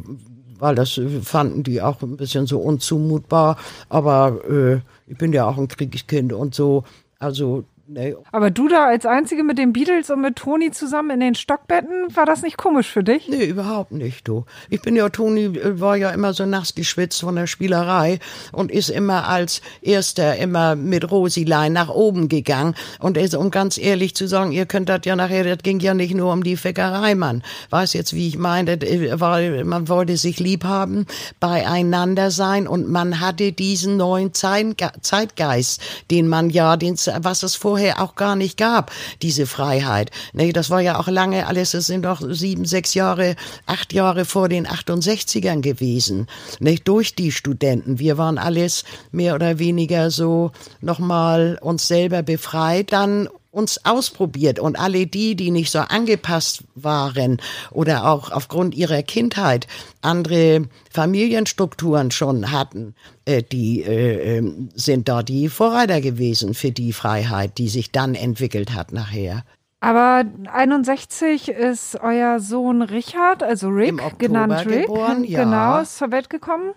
[0.59, 3.59] weil das fanden die auch ein bisschen so unzumutbar.
[3.89, 6.85] Aber äh, ich bin ja auch ein Kriegskind und so.
[7.19, 8.17] Also Nee.
[8.33, 12.17] Aber du da als Einzige mit den Beatles und mit Toni zusammen in den Stockbetten,
[12.17, 13.29] war das nicht komisch für dich?
[13.29, 14.45] Nee, überhaupt nicht, du.
[14.71, 18.19] Ich bin ja, Toni äh, war ja immer so nass geschwitzt von der Spielerei
[18.51, 22.75] und ist immer als Erster immer mit Rosilein nach oben gegangen.
[22.99, 25.95] Und ist, um ganz ehrlich zu sagen, ihr könnt das ja nachher, das ging ja
[25.95, 27.45] nicht nur um die Feckerei, Mann.
[27.71, 31.07] Weiß jetzt, wie ich meine, äh, weil man wollte sich lieb haben,
[31.39, 37.76] beieinander sein und man hatte diesen neuen Zeitgeist, den man ja, den, was es vorher
[37.77, 40.11] vorher auch gar nicht gab, diese Freiheit.
[40.33, 43.37] Nee, das war ja auch lange alles, das sind doch sieben, sechs Jahre,
[43.67, 46.27] acht Jahre vor den 68ern gewesen.
[46.59, 47.99] Nicht durch die Studenten.
[47.99, 52.95] Wir waren alles mehr oder weniger so nochmal uns selber befreit.
[52.95, 57.39] Dann uns ausprobiert und alle die, die nicht so angepasst waren
[57.71, 59.67] oder auch aufgrund ihrer Kindheit
[60.03, 66.93] andere Familienstrukturen schon hatten, äh, die äh, ähm, sind da die Vorreiter gewesen für die
[66.93, 69.43] Freiheit, die sich dann entwickelt hat nachher.
[69.81, 75.45] Aber 61 ist euer Sohn Richard, also Rick, genannt Rick, geboren, ja.
[75.45, 76.73] genau, ist zur Welt gekommen.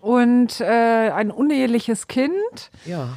[0.00, 2.70] Und äh, ein uneheliches Kind.
[2.84, 3.08] Ja.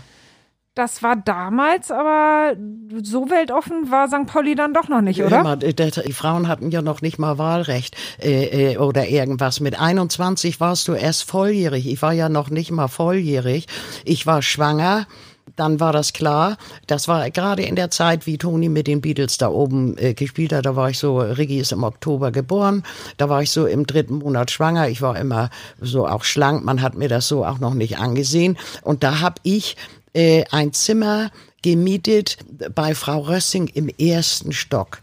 [0.74, 2.56] Das war damals, aber
[3.04, 4.26] so weltoffen war St.
[4.26, 5.42] Pauli dann doch noch nicht, oder?
[5.42, 9.60] Immer, die Frauen hatten ja noch nicht mal Wahlrecht äh, äh, oder irgendwas.
[9.60, 11.88] Mit 21 warst du erst volljährig.
[11.88, 13.66] Ich war ja noch nicht mal volljährig.
[14.06, 15.08] Ich war schwanger.
[15.56, 16.58] Dann war das klar.
[16.88, 20.54] Das war gerade in der Zeit, wie Toni mit den Beatles da oben äh, gespielt
[20.54, 20.66] hat.
[20.66, 22.84] Da war ich so, Riggi ist im Oktober geboren.
[23.18, 24.88] Da war ich so im dritten Monat schwanger.
[24.88, 25.50] Ich war immer
[25.80, 26.64] so auch schlank.
[26.64, 28.58] Man hat mir das so auch noch nicht angesehen.
[28.82, 29.76] Und da habe ich
[30.14, 32.38] äh, ein Zimmer gemietet
[32.74, 35.02] bei Frau Rössing im ersten Stock.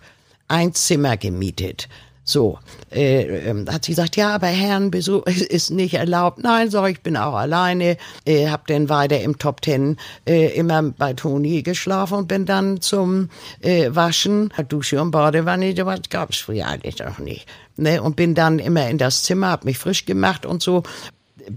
[0.49, 1.89] Ein Zimmer gemietet.
[2.29, 2.59] So,
[2.93, 6.41] äh, äh, hat sie gesagt, ja, aber Herrenbesuch ist nicht erlaubt.
[6.43, 7.97] Nein, sag ich, bin auch alleine.
[8.27, 12.83] Äh, hab dann weiter im Top Ten äh, immer bei Toni geschlafen und bin dann
[12.83, 13.31] zum
[13.63, 17.47] äh, Waschen, Dusche und Badewanne, das gab's früher eigentlich auch nicht.
[17.77, 18.03] Ne?
[18.03, 20.83] Und bin dann immer in das Zimmer, hab mich frisch gemacht und so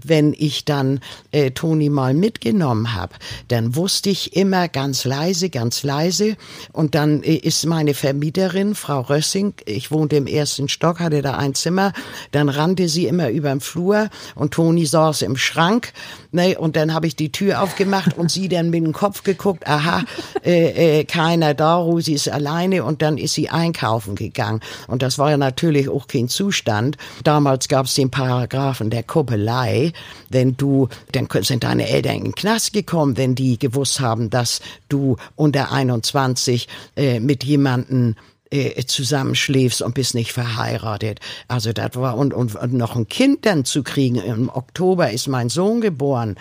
[0.04, 1.00] wenn ich dann
[1.30, 3.14] äh, Toni mal mitgenommen habe,
[3.48, 6.36] dann wusste ich immer ganz leise, ganz leise.
[6.72, 11.36] Und dann äh, ist meine Vermieterin, Frau Rössing, ich wohnte im ersten Stock, hatte da
[11.36, 11.92] ein Zimmer,
[12.30, 15.92] dann rannte sie immer über den Flur und Toni saß im Schrank.
[16.34, 19.66] Ne, und dann habe ich die Tür aufgemacht und sie dann mit dem Kopf geguckt,
[19.66, 20.02] aha,
[20.44, 24.60] äh, äh, keiner da, Rosi ist alleine und dann ist sie einkaufen gegangen.
[24.88, 26.96] Und das war ja natürlich auch kein Zustand.
[27.24, 29.81] Damals gab es den Paragraphen der Kuppelei
[30.28, 34.60] wenn du, dann sind deine Eltern in den Knast gekommen, wenn die gewusst haben, dass
[34.88, 38.16] du unter 21 äh, mit jemanden
[38.52, 41.20] äh, zusammenschläfst und bist nicht verheiratet.
[41.48, 44.16] Also das war und, und, und noch ein Kind dann zu kriegen.
[44.16, 46.36] Im Oktober ist mein Sohn geboren.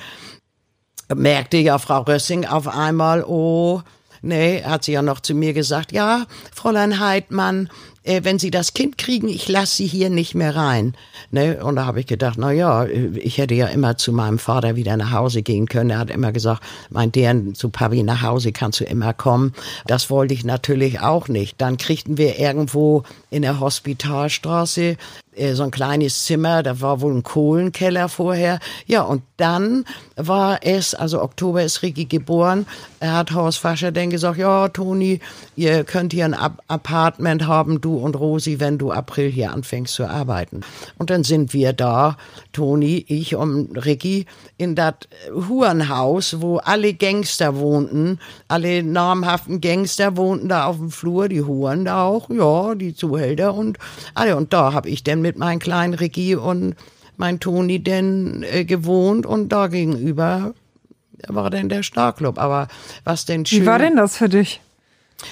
[1.13, 3.82] Merkte ja Frau Rössing auf einmal, oh,
[4.21, 7.69] nee, hat sie ja noch zu mir gesagt, ja, Fräulein Heidmann,
[8.04, 10.96] äh, wenn Sie das Kind kriegen, ich lasse Sie hier nicht mehr rein.
[11.30, 11.64] Ne?
[11.64, 14.98] Und da habe ich gedacht, na ja, ich hätte ja immer zu meinem Vater wieder
[14.98, 15.92] nach Hause gehen können.
[15.92, 19.54] Er hat immer gesagt, mein Deren, zu Papi nach Hause kannst du immer kommen.
[19.86, 21.62] Das wollte ich natürlich auch nicht.
[21.62, 24.96] Dann kriegten wir irgendwo in der Hospitalstraße äh,
[25.54, 28.60] so ein kleines Zimmer, da war wohl ein Kohlenkeller vorher.
[28.86, 32.65] Ja, und dann war es, also Oktober ist Ricky geboren,
[33.00, 35.20] er hat Horst Fascher dann gesagt, ja, Toni,
[35.56, 40.06] ihr könnt hier ein Apartment haben, du und Rosi, wenn du April hier anfängst zu
[40.06, 40.62] arbeiten.
[40.98, 42.17] Und dann sind wir da,
[42.52, 44.26] Toni, ich und Ricky,
[44.58, 44.94] in das
[45.34, 51.86] Hurenhaus, wo alle Gangster wohnten, alle namhaften Gangster wohnten da auf dem Flur, die Huren
[51.86, 53.80] da auch, ja, die Zuhälter und
[54.13, 54.36] alle.
[54.36, 56.75] Und da habe ich dann mit meinem kleinen Ricky und
[57.17, 60.53] mein Toni denn äh, gewohnt und da gegenüber
[61.27, 62.39] war denn der Starclub.
[62.39, 62.67] Aber
[63.03, 63.62] was denn schön.
[63.62, 64.62] Wie war denn das für dich?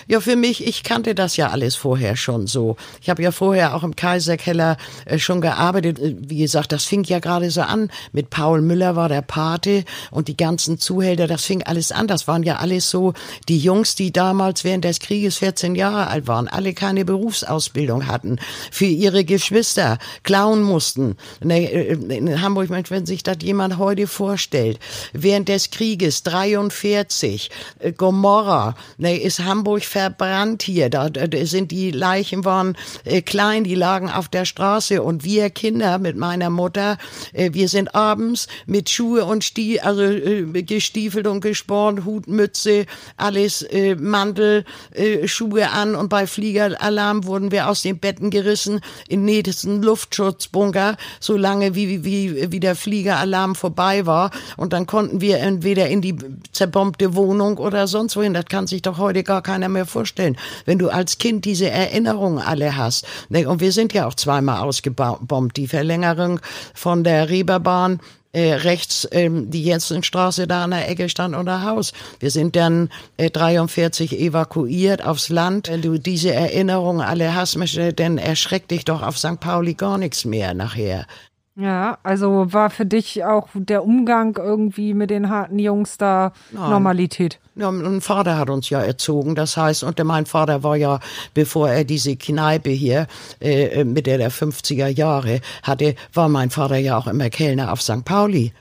[0.08, 2.76] Ja, für mich, ich kannte das ja alles vorher schon so.
[3.02, 6.00] Ich habe ja vorher auch im Kaiserkeller äh, schon gearbeitet.
[6.00, 7.92] Äh, wie gesagt, das fing ja gerade so an.
[8.12, 12.08] Mit Paul Müller war der Pate und die ganzen Zuhälter, das fing alles an.
[12.08, 13.14] Das waren ja alles so
[13.48, 18.38] die Jungs, die damals während des Krieges 14 Jahre alt waren, alle keine Berufsausbildung hatten,
[18.72, 21.18] für ihre Geschwister klauen mussten.
[21.44, 24.80] Ne, äh, in Hamburg, wenn sich das jemand heute vorstellt,
[25.14, 27.50] während des Krieges 43,
[27.98, 30.90] Gomorra, ne, ist Hamburg Hamburg verbrannt hier.
[30.90, 31.10] Da,
[31.44, 36.18] sind die Leichen waren äh, klein, die lagen auf der Straße und wir Kinder mit
[36.18, 36.98] meiner Mutter,
[37.34, 42.86] äh, wir sind abends mit Schuhe und Stiefel, also äh, gestiefelt und gespornt, Hut, Mütze,
[43.18, 48.82] alles äh, Mantel, äh, Schuhe an und bei Fliegeralarm wurden wir aus den Betten gerissen
[49.08, 55.22] in nächsten Luftschutzbunker, so lange wie, wie, wie der Fliegeralarm vorbei war und dann konnten
[55.22, 56.16] wir entweder in die
[56.52, 58.34] zerbombte Wohnung oder sonst wohin.
[58.34, 60.38] Das kann sich doch heute gar keiner mehr vorstellen.
[60.66, 64.62] Wenn du als Kind diese Erinnerungen alle hast, ne, und wir sind ja auch zweimal
[64.62, 66.40] ausgebombt, die Verlängerung
[66.74, 68.00] von der Reeperbahn
[68.32, 71.94] äh, rechts ähm, die Jensenstraße da an der Ecke stand unter Haus.
[72.20, 75.70] Wir sind dann äh, 43 evakuiert aufs Land.
[75.70, 77.58] Wenn du diese Erinnerungen alle hast,
[77.96, 79.40] dann erschreckt dich doch auf St.
[79.40, 81.08] Pauli gar nichts mehr nachher.
[81.56, 86.70] Ja, also war für dich auch der Umgang irgendwie mit den harten Jungs da Nein.
[86.70, 87.40] Normalität?
[87.56, 91.02] Ja, mein Vater hat uns ja erzogen, das heißt, und mein Vater war ja,
[91.34, 93.08] bevor er diese Kneipe hier
[93.42, 98.06] äh, Mitte der 50er Jahre hatte, war mein Vater ja auch immer Kellner auf St.
[98.06, 98.54] Pauli.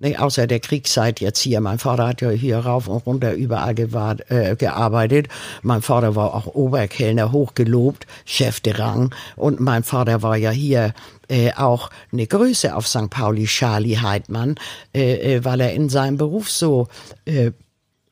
[0.00, 1.60] Nee, außer der Kriegszeit jetzt hier.
[1.60, 5.28] Mein Vater hat ja hier rauf und runter überall gewahrt, äh, gearbeitet.
[5.62, 9.14] Mein Vater war auch Oberkellner, hochgelobt, Chef de Rang.
[9.36, 10.92] Und mein Vater war ja hier
[11.28, 13.10] äh, auch eine Größe auf St.
[13.10, 14.56] Pauli, Charlie Heidmann,
[14.94, 16.88] äh, äh, weil er in seinem Beruf so
[17.24, 17.52] äh,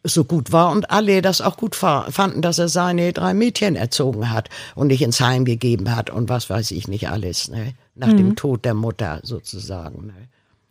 [0.05, 4.31] so gut war und alle das auch gut fanden, dass er seine drei Mädchen erzogen
[4.31, 7.75] hat und nicht ins Heim gegeben hat und was weiß ich nicht alles, ne?
[7.94, 8.16] nach mhm.
[8.16, 10.07] dem Tod der Mutter sozusagen.
[10.07, 10.29] Ne?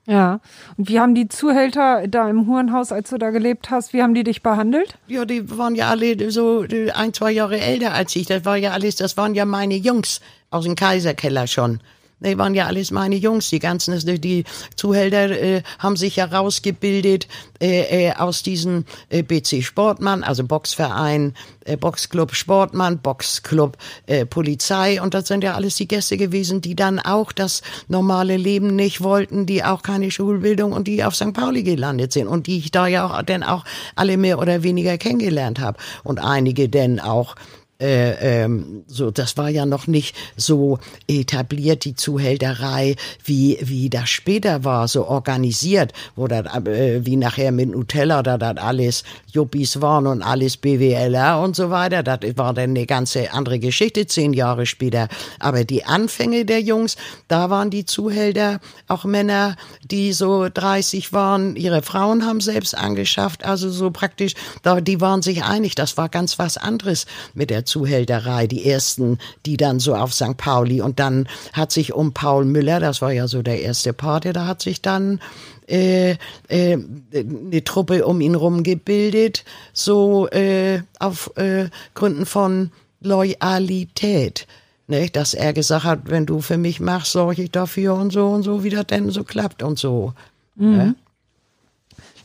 [0.07, 0.41] Ja.
[0.77, 4.13] Und wie haben die Zuhälter da im Hurenhaus, als du da gelebt hast, wie haben
[4.13, 4.97] die dich behandelt?
[5.07, 8.27] Ja, die waren ja alle so ein, zwei Jahre älter als ich.
[8.27, 11.79] Das war ja alles, das waren ja meine Jungs aus dem Kaiserkeller schon.
[12.23, 13.49] Die waren ja alles meine Jungs.
[13.49, 14.43] Die ganzen, die
[14.75, 17.27] Zuhälter äh, haben sich ja rausgebildet
[17.59, 21.33] äh, äh, aus diesem äh, BC Sportmann, also Boxverein,
[21.65, 25.01] äh, Boxclub Sportmann, Boxclub äh, Polizei.
[25.01, 29.01] Und das sind ja alles die Gäste gewesen, die dann auch das normale Leben nicht
[29.01, 31.33] wollten, die auch keine Schulbildung und die auf St.
[31.33, 34.97] Pauli gelandet sind und die ich da ja auch dann auch alle mehr oder weniger
[34.99, 35.79] kennengelernt habe.
[36.03, 37.35] Und einige denn auch
[37.81, 44.09] äh, ähm, so, das war ja noch nicht so etabliert, die Zuhälterei, wie, wie das
[44.09, 49.81] später war, so organisiert, wo das, äh, wie nachher mit Nutella da das alles Juppies
[49.81, 52.03] waren und alles BWLer und so weiter.
[52.03, 55.07] Das war dann eine ganze andere Geschichte, zehn Jahre später.
[55.39, 61.55] Aber die Anfänge der Jungs, da waren die Zuhälter auch Männer, die so 30 waren,
[61.55, 66.09] ihre Frauen haben selbst angeschafft, also so praktisch, da, die waren sich einig, das war
[66.09, 70.35] ganz was anderes mit der Zuhälterei, die ersten, die dann so auf St.
[70.35, 74.33] Pauli und dann hat sich um Paul Müller, das war ja so der erste Pate,
[74.33, 75.21] da hat sich dann
[75.69, 76.17] äh,
[76.49, 76.77] äh,
[77.13, 84.47] eine Truppe um ihn rum gebildet, so äh, auf äh, Gründen von Loyalität.
[84.87, 88.27] Ne, dass er gesagt hat, wenn du für mich machst, sorge ich dafür und so
[88.27, 90.13] und so, wie das denn so klappt und so.
[90.55, 90.77] Mhm.
[90.77, 90.95] Ne?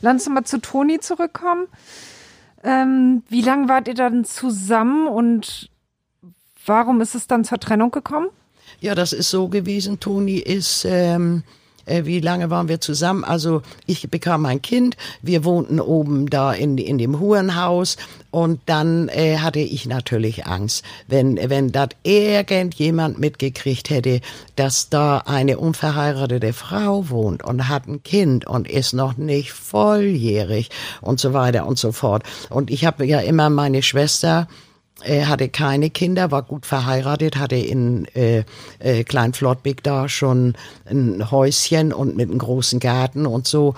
[0.01, 1.67] Lass uns mal zu Toni zurückkommen.
[2.67, 5.69] Ähm, wie lange wart ihr dann zusammen und
[6.65, 8.27] warum ist es dann zur Trennung gekommen?
[8.81, 10.01] Ja, das ist so gewesen.
[10.01, 11.43] Toni ist, ähm,
[11.87, 13.23] äh, wie lange waren wir zusammen?
[13.23, 17.97] Also ich bekam ein Kind, wir wohnten oben da in, in dem Hurenhaus
[18.29, 24.21] und dann äh, hatte ich natürlich Angst, wenn, wenn das irgendjemand mitgekriegt hätte,
[24.55, 30.69] dass da eine unverheiratete Frau wohnt und hat ein Kind und ist noch nicht volljährig
[31.01, 32.23] und so weiter und so fort.
[32.49, 34.47] Und ich habe ja immer meine Schwester,
[35.03, 38.43] er hatte keine Kinder, war gut verheiratet, hatte in äh,
[38.79, 40.55] äh, Kleinflottbek da schon
[40.85, 43.75] ein Häuschen und mit einem großen Garten und so.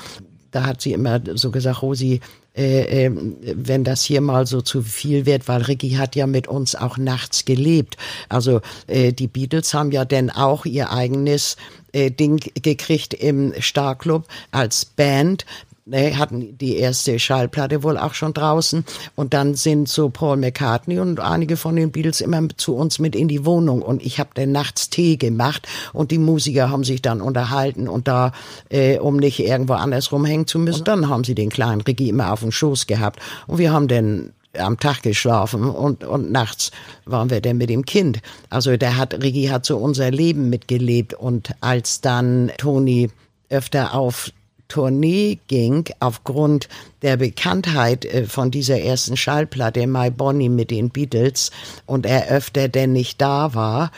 [0.51, 2.21] Da hat sie immer so gesagt, Rosi,
[2.55, 3.11] äh, äh,
[3.55, 6.97] wenn das hier mal so zu viel wird, weil Ricky hat ja mit uns auch
[6.97, 7.95] nachts gelebt.
[8.27, 11.57] Also äh, die Beatles haben ja dann auch ihr eigenes
[11.93, 15.45] äh, Ding gekriegt im Starclub als Band
[15.89, 18.85] ne, hatten die erste Schallplatte wohl auch schon draußen.
[19.15, 23.15] Und dann sind so Paul McCartney und einige von den Beatles immer zu uns mit
[23.15, 23.81] in die Wohnung.
[23.81, 27.87] Und ich habe dann nachts Tee gemacht und die Musiker haben sich dann unterhalten.
[27.87, 28.31] Und da,
[28.69, 32.31] äh, um nicht irgendwo anders rumhängen zu müssen, dann haben sie den kleinen Ricky immer
[32.31, 33.19] auf dem Schoß gehabt.
[33.47, 36.71] Und wir haben dann am Tag geschlafen und, und nachts
[37.05, 38.19] waren wir dann mit dem Kind.
[38.49, 43.09] Also der hat, Ricky hat so unser Leben mitgelebt und als dann Toni
[43.49, 44.31] öfter auf
[44.69, 46.69] Tournee ging, aufgrund
[47.01, 51.51] der Bekanntheit äh, von dieser ersten Schallplatte My Bonnie mit den Beatles
[51.85, 53.91] und er öfter denn nicht da war,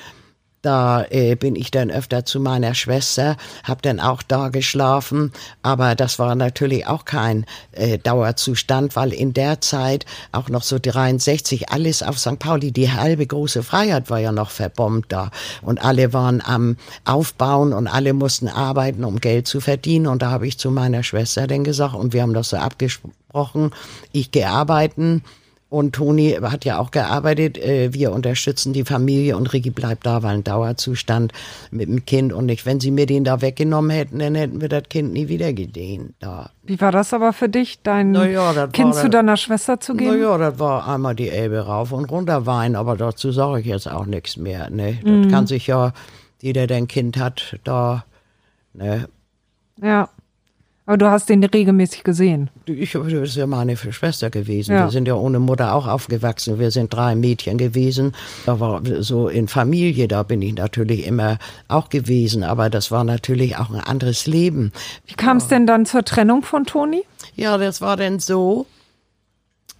[0.61, 5.31] da äh, bin ich dann öfter zu meiner Schwester, hab dann auch da geschlafen,
[5.63, 10.77] aber das war natürlich auch kein äh, Dauerzustand, weil in der Zeit auch noch so
[10.79, 12.37] 63 alles auf St.
[12.39, 15.31] Pauli, die halbe große Freiheit war ja noch verbombt da.
[15.61, 20.07] Und alle waren am Aufbauen und alle mussten arbeiten, um Geld zu verdienen.
[20.07, 23.71] Und da habe ich zu meiner Schwester dann gesagt und wir haben das so abgesprochen,
[24.11, 25.23] ich gehe arbeiten
[25.71, 27.57] und Toni hat ja auch gearbeitet.
[27.57, 31.31] Äh, wir unterstützen die Familie und Ricky bleibt da, weil ein Dauerzustand
[31.71, 32.33] mit dem Kind.
[32.33, 35.29] Und nicht, wenn sie mir den da weggenommen hätten, dann hätten wir das Kind nie
[35.29, 36.13] wieder gedehnt.
[36.19, 36.49] Da.
[36.63, 40.11] Wie war das aber für dich, dein ja, Kind zu deiner Schwester zu geben?
[40.11, 43.89] Naja, das war einmal die Elbe rauf und runter weinen, aber dazu sage ich jetzt
[43.89, 44.69] auch nichts mehr.
[44.69, 44.99] Ne?
[45.01, 45.31] Das mhm.
[45.31, 45.93] kann sich ja,
[46.41, 48.03] jeder, der ein Kind hat, da.
[48.73, 49.07] Ne?
[49.81, 50.09] Ja.
[50.85, 52.49] Aber du hast den regelmäßig gesehen.
[52.65, 54.73] Ich, das ist ja meine Schwester gewesen.
[54.73, 54.85] Ja.
[54.85, 56.57] Wir sind ja ohne Mutter auch aufgewachsen.
[56.57, 58.13] Wir sind drei Mädchen gewesen.
[58.45, 62.43] Da war so in Familie, da bin ich natürlich immer auch gewesen.
[62.43, 64.71] Aber das war natürlich auch ein anderes Leben.
[65.05, 67.03] Wie kam es denn dann zur Trennung von Toni?
[67.35, 68.65] Ja, das war denn so.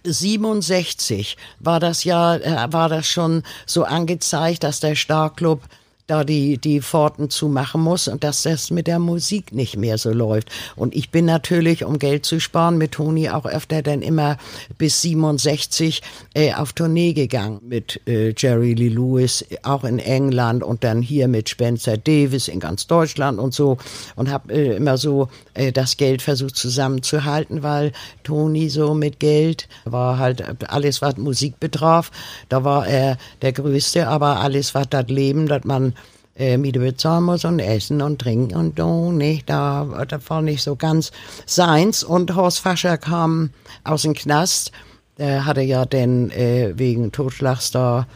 [0.04, 5.62] 67 war das ja, äh, war das schon so angezeigt, dass der Starclub
[6.06, 10.12] da die, die Pforten zumachen muss und dass das mit der Musik nicht mehr so
[10.12, 10.50] läuft.
[10.76, 14.36] Und ich bin natürlich, um Geld zu sparen, mit Toni auch öfter dann immer
[14.78, 16.02] bis 67
[16.34, 21.28] äh, auf Tournee gegangen mit äh, Jerry Lee Lewis, auch in England und dann hier
[21.28, 23.78] mit Spencer Davis in ganz Deutschland und so
[24.16, 27.92] und habe äh, immer so äh, das Geld versucht zusammenzuhalten, weil
[28.22, 32.10] Toni so mit Geld war halt alles, was Musik betraf,
[32.48, 35.94] da war er der Größte, aber alles, was das Leben, dass man
[36.36, 40.62] äh, Miete bezahlen muss und essen und trinken und so, nicht, da, das war nicht
[40.62, 41.12] so ganz
[41.46, 42.02] seins.
[42.02, 43.50] Und Horst Fascher kam
[43.84, 44.72] aus dem Knast,
[45.18, 48.06] der hatte ja denn äh, wegen Totschlags da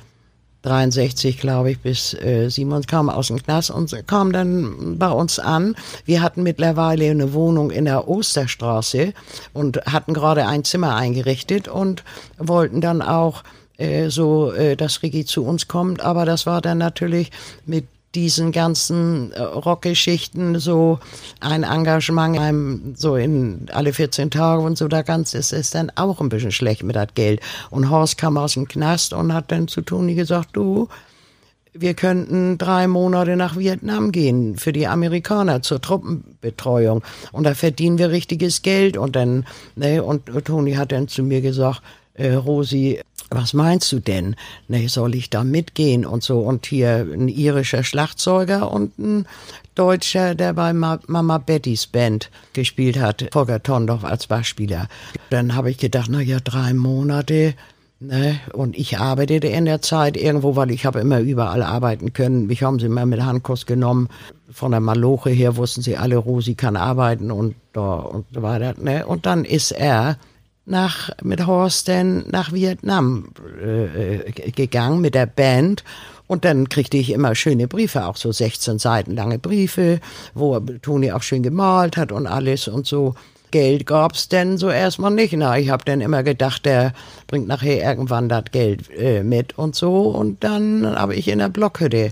[0.67, 5.39] 63, glaube ich, bis äh, 27 kam aus dem Knast und kam dann bei uns
[5.39, 5.77] an.
[6.05, 9.13] Wir hatten mittlerweile eine Wohnung in der Osterstraße
[9.53, 12.03] und hatten gerade ein Zimmer eingerichtet und
[12.39, 13.45] wollten dann auch
[13.79, 16.01] äh, so, äh, dass Rigi zu uns kommt.
[16.01, 17.31] Aber das war dann natürlich
[17.65, 17.87] mit
[18.17, 20.99] diesen ganzen äh, Rockgeschichten so
[21.41, 25.93] ein Engagement einem so in alle 14 Tage und so da ganz ist es dann
[25.95, 27.41] auch ein bisschen schlecht mit das Geld.
[27.71, 30.89] Und Horst kam aus dem Knast und hat dann zu Toni gesagt, du,
[31.75, 37.03] wir könnten drei Monate nach Vietnam gehen für die Amerikaner zur Truppenbetreuung
[37.33, 39.45] und da verdienen wir richtiges Geld und dann
[39.75, 41.83] ne und Toni hat dann zu mir gesagt,
[42.15, 43.01] äh, Rosi,
[43.31, 44.37] was meinst du denn?
[44.69, 46.41] Ne, soll ich da mitgehen und so?
[46.41, 49.27] Und hier ein irischer Schlagzeuger und ein
[49.75, 54.89] Deutscher, der bei Ma Mama Bettys Band gespielt hat, Volker Tondorf als Bassspieler.
[55.31, 57.55] Dann habe ich gedacht, na ja, drei Monate.
[57.99, 58.39] Ne?
[58.53, 62.47] Und ich arbeitete in der Zeit irgendwo, weil ich habe immer überall arbeiten können.
[62.47, 64.09] Mich haben sie immer mit Handkuss genommen.
[64.51, 68.75] Von der Maloche her wussten sie alle, Rosi kann arbeiten und und so weiter.
[68.79, 69.07] Ne?
[69.07, 70.17] Und dann ist er
[70.67, 73.31] nach, mit Horst denn nach Vietnam
[73.63, 75.85] äh, gegangen mit der Band.
[76.27, 80.01] Und dann kriegte ich immer schöne Briefe, auch so 16 Seiten lange Briefe,
[80.35, 83.15] wo Toni auch schön gemalt hat und alles und so.
[83.53, 85.33] Geld gab's denn so erstmal nicht.
[85.37, 86.93] Na, ich habe dann immer gedacht, der
[87.29, 90.09] bringt nachher irgendwann das Geld äh, mit und so.
[90.09, 92.11] Und dann habe ich in der Blockhütte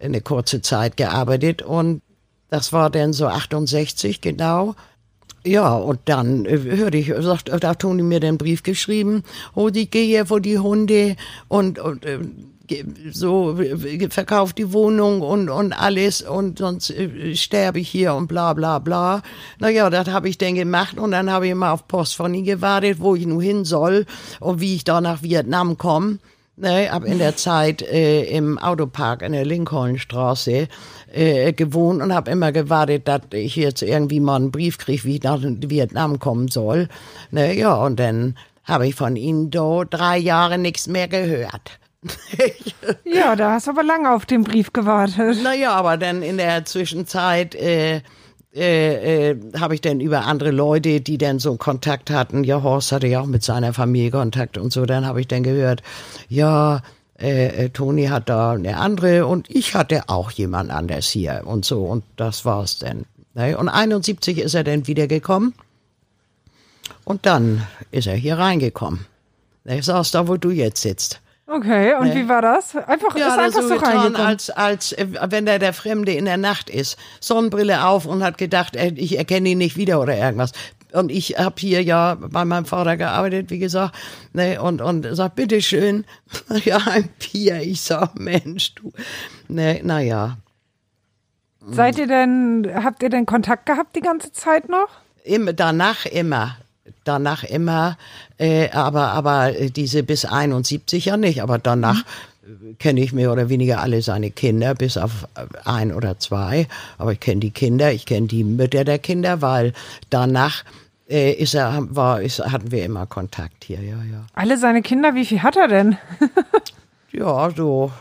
[0.00, 2.02] eine kurze Zeit gearbeitet und
[2.50, 4.74] das war dann so 68 genau.
[5.46, 9.22] Ja, und dann äh, hörte ich, sagt, da hat Toni mir den Brief geschrieben,
[9.54, 11.14] oh, ich gehe vor die Hunde
[11.46, 12.18] und, und äh,
[13.12, 18.26] so äh, verkauft die Wohnung und, und alles und sonst äh, sterbe ich hier und
[18.26, 19.22] bla bla bla.
[19.60, 22.44] Naja, das habe ich dann gemacht und dann habe ich mal auf Post von ihm
[22.44, 24.04] gewartet, wo ich nun hin soll
[24.40, 26.18] und wie ich da nach Vietnam komme.
[26.58, 30.68] Ne, hab in der Zeit äh, im Autopark in der Lincolnstraße
[31.12, 35.16] äh, gewohnt und habe immer gewartet, dass ich jetzt irgendwie mal einen Brief kriege, wie
[35.16, 36.88] ich nach Vietnam kommen soll.
[37.30, 41.78] Ne, ja, und dann habe ich von ihnen da drei Jahre nichts mehr gehört.
[43.04, 45.42] Ja, da hast du aber lange auf den Brief gewartet.
[45.42, 48.02] Naja, aber dann in der Zwischenzeit äh,
[48.56, 52.90] äh, äh, habe ich dann über andere Leute, die dann so Kontakt hatten, ja, Horst
[52.90, 55.82] hatte ja auch mit seiner Familie Kontakt und so, dann habe ich dann gehört,
[56.30, 56.80] ja,
[57.18, 61.66] äh, äh, Toni hat da eine andere und ich hatte auch jemand anders hier und
[61.66, 63.04] so und das war's dann.
[63.34, 63.58] Ne?
[63.58, 65.52] Und 71 ist er dann wiedergekommen
[67.04, 69.06] und dann ist er hier reingekommen.
[69.64, 71.20] Er saß da, wo du jetzt sitzt.
[71.48, 72.74] Okay, und wie war das?
[72.74, 76.24] Einfach, ist Ja, einfach so so getan, als, als äh, wenn er der Fremde in
[76.24, 76.98] der Nacht ist.
[77.20, 80.50] Sonnenbrille auf und hat gedacht, äh, ich erkenne ihn nicht wieder oder irgendwas.
[80.92, 83.94] Und ich habe hier ja bei meinem Vater gearbeitet, wie gesagt,
[84.32, 86.04] ne, und, und sagt, bitteschön,
[86.64, 87.60] ja, ein Bier.
[87.60, 88.92] Ich sag, Mensch, du.
[89.46, 90.38] Ne, naja,
[91.68, 94.88] Seid ihr denn, habt ihr denn Kontakt gehabt die ganze Zeit noch?
[95.26, 96.56] immer, danach immer.
[97.06, 97.96] Danach immer,
[98.36, 102.00] äh, aber, aber diese bis 71 ja nicht, aber danach
[102.42, 106.66] äh, kenne ich mehr oder weniger alle seine Kinder, bis auf äh, ein oder zwei.
[106.98, 109.72] Aber ich kenne die Kinder, ich kenne die Mütter der Kinder, weil
[110.10, 110.64] danach
[111.08, 114.26] äh, ist er, war, ist, hatten wir immer Kontakt hier, ja, ja.
[114.34, 115.96] Alle seine Kinder, wie viel hat er denn?
[117.12, 117.92] Ja, so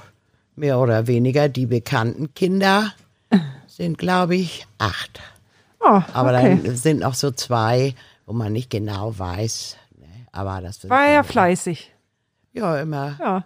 [0.57, 2.91] mehr oder weniger die bekannten Kinder
[3.67, 5.21] sind, glaube ich, acht.
[5.79, 6.59] Oh, Aber okay.
[6.63, 7.93] dann sind noch so zwei,
[8.26, 9.78] wo man nicht genau weiß.
[9.97, 10.07] Ne?
[10.32, 11.93] Aber das War ja fleißig.
[12.53, 13.15] ja immer.
[13.19, 13.45] Ja.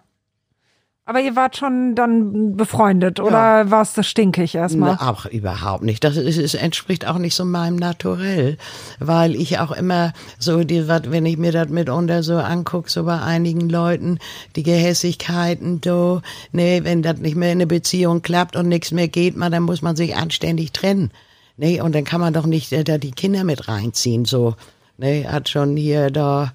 [1.06, 4.96] Aber ihr wart schon dann befreundet oder warst du stinkig erstmal?
[5.00, 6.04] Na, auch überhaupt nicht.
[6.04, 8.58] Das ist, es entspricht auch nicht so meinem Naturell,
[9.00, 13.02] weil ich auch immer so, die, wat, wenn ich mir das mitunter so anguck, so
[13.02, 14.20] bei einigen Leuten,
[14.54, 16.20] die Gehässigkeiten, do,
[16.52, 19.64] nee, wenn das nicht mehr in eine Beziehung klappt und nichts mehr geht, man, dann
[19.64, 21.10] muss man sich anständig trennen.
[21.62, 24.54] Nee, und dann kann man doch nicht äh, da die Kinder mit reinziehen, so.
[24.96, 26.52] Nee, hat schon hier da,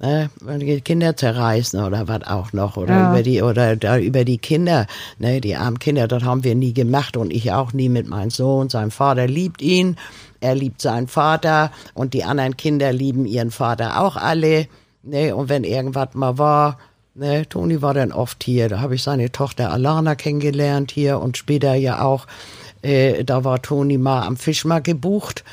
[0.00, 0.28] ne,
[0.60, 3.10] die Kinder zerreißen oder was auch noch oder Ja.
[3.10, 4.86] über die oder da über die Kinder,
[5.18, 8.28] ne, die armen Kinder, das haben wir nie gemacht und ich auch nie mit meinem
[8.28, 8.68] Sohn.
[8.68, 9.96] Sein Vater liebt ihn,
[10.40, 14.66] er liebt seinen Vater und die anderen Kinder lieben ihren Vater auch alle,
[15.02, 16.78] ne, und wenn irgendwas mal war,
[17.14, 21.38] ne, Toni war dann oft hier, da habe ich seine Tochter Alana kennengelernt hier und
[21.38, 22.26] später ja auch,
[22.82, 25.44] äh, da war Toni mal am Fischmarkt gebucht.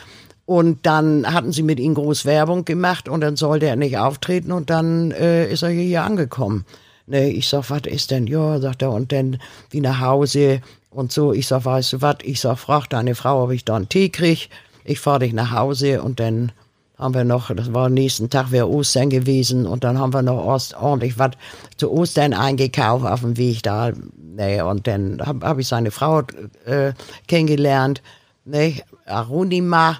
[0.45, 4.51] Und dann hatten sie mit ihm groß Werbung gemacht und dann sollte er nicht auftreten
[4.51, 6.65] und dann äh, ist er hier angekommen.
[7.07, 8.27] Ne, ich sag, was ist denn?
[8.27, 9.39] Ja, sagt er, und dann
[9.71, 10.61] wie nach Hause
[10.91, 11.33] und so.
[11.33, 12.17] Ich sag, weißt du was?
[12.23, 14.49] Ich sag, frag deine Frau, ob ich da einen Tee krieg.
[14.83, 16.51] Ich fahr dich nach Hause und dann
[16.97, 19.65] haben wir noch, das war am nächsten Tag, wäre Ostern gewesen.
[19.65, 21.31] Und dann haben wir noch Ost, ordentlich was
[21.77, 23.91] zu Ostern eingekauft auf dem Weg da.
[24.17, 26.23] Ne, und dann habe hab ich seine Frau
[26.65, 26.93] äh,
[27.27, 28.01] kennengelernt,
[28.45, 29.99] ne, Arunima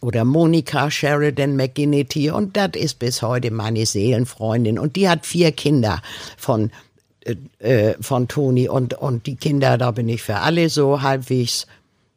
[0.00, 4.78] oder Monika Sheridan McGinnity und das ist bis heute meine Seelenfreundin.
[4.78, 6.00] Und die hat vier Kinder
[6.36, 6.70] von
[7.24, 8.68] äh, äh, von Toni.
[8.68, 11.66] Und und die Kinder da bin ich für alle so halbwegs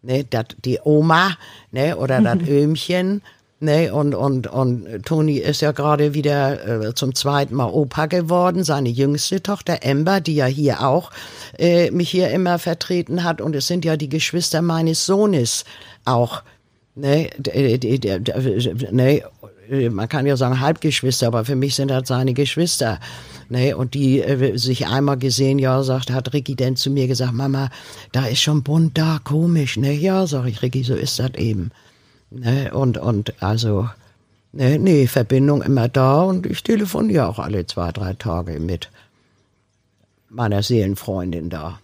[0.04, 1.36] ne dat die Oma
[1.72, 3.24] ne oder das Öhmchen
[3.62, 8.64] ne und und und Toni ist ja gerade wieder äh, zum zweiten Mal Opa geworden
[8.64, 11.12] seine jüngste Tochter Amber die ja hier auch
[11.58, 15.64] äh, mich hier immer vertreten hat und es sind ja die Geschwister meines Sohnes
[16.06, 16.44] auch
[16.94, 17.80] Ne, d-
[18.92, 19.24] ne,
[19.90, 23.00] man kann ja sagen Halbgeschwister, aber für mich sind das seine Geschwister.
[23.48, 27.32] Ne, und die äh, sich einmal gesehen, ja, sagt, hat Ricky denn zu mir gesagt,
[27.34, 27.70] Mama,
[28.12, 29.94] da ist schon bunt da, komisch, ne?
[29.94, 31.72] Ja, sag ich, Ricky, so ist das eben.
[32.32, 33.90] Ne, und, und also,
[34.54, 38.90] ne, nee, Verbindung immer da und ich telefoniere auch alle zwei, drei Tage mit
[40.30, 41.80] meiner Seelenfreundin da.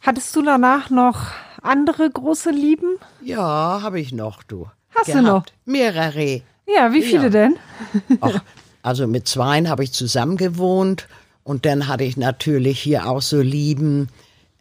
[0.00, 1.26] Hattest du danach noch
[1.62, 2.98] andere große Lieben?
[3.22, 4.66] Ja, habe ich noch, du.
[4.94, 5.44] Hast du noch?
[5.66, 6.40] Mehrere.
[6.66, 7.28] Ja, wie viele Ja.
[7.28, 7.56] denn?
[8.20, 8.40] Ach,
[8.82, 11.06] also mit zweien habe ich zusammen gewohnt
[11.44, 14.08] und dann hatte ich natürlich hier auch so lieben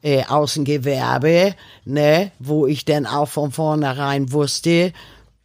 [0.05, 4.93] äh, Außengewerbe, ne, wo ich dann auch von vornherein wusste,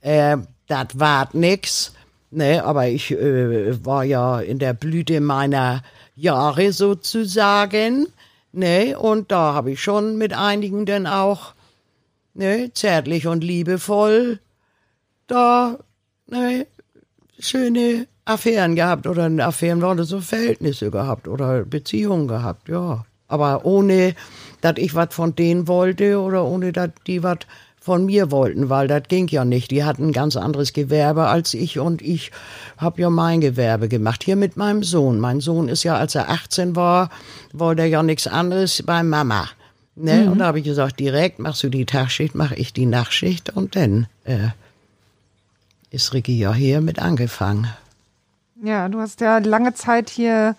[0.03, 0.37] äh,
[0.67, 1.95] das war nix,
[2.31, 5.83] ne, aber ich äh, war ja in der Blüte meiner
[6.15, 8.07] Jahre sozusagen,
[8.53, 11.55] ne, und da habe ich schon mit einigen dann auch,
[12.35, 14.41] ne, zärtlich und liebevoll
[15.27, 15.79] da,
[16.27, 16.67] ne,
[17.39, 23.07] schöne Affären gehabt oder Affären waren so Verhältnisse gehabt oder Beziehungen gehabt, ja.
[23.27, 24.15] Aber ohne,
[24.61, 27.39] dass ich was von denen wollte oder ohne, dass die was
[27.81, 29.71] von mir wollten, weil das ging ja nicht.
[29.71, 32.31] Die hatten ein ganz anderes Gewerbe als ich und ich
[32.77, 34.23] habe ja mein Gewerbe gemacht.
[34.23, 35.19] Hier mit meinem Sohn.
[35.19, 37.09] Mein Sohn ist ja, als er 18 war,
[37.55, 39.49] wollte er ja nichts anderes bei Mama.
[39.97, 40.31] Ne?
[40.31, 43.77] Und da habe ich gesagt, direkt machst du die Tagschicht, mache ich die Nachtschicht und
[43.77, 44.49] dann äh,
[45.91, 47.67] ist Ricky ja hier mit angefangen.
[48.63, 50.55] Ja, du hast ja lange Zeit hier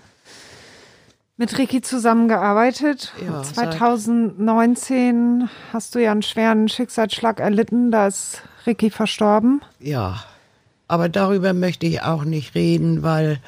[1.41, 3.11] mit Ricky zusammengearbeitet.
[3.25, 9.61] Ja, seit- 2019 hast du ja einen schweren Schicksalsschlag erlitten, da ist Ricky verstorben.
[9.79, 10.23] Ja,
[10.87, 13.39] aber darüber möchte ich auch nicht reden, weil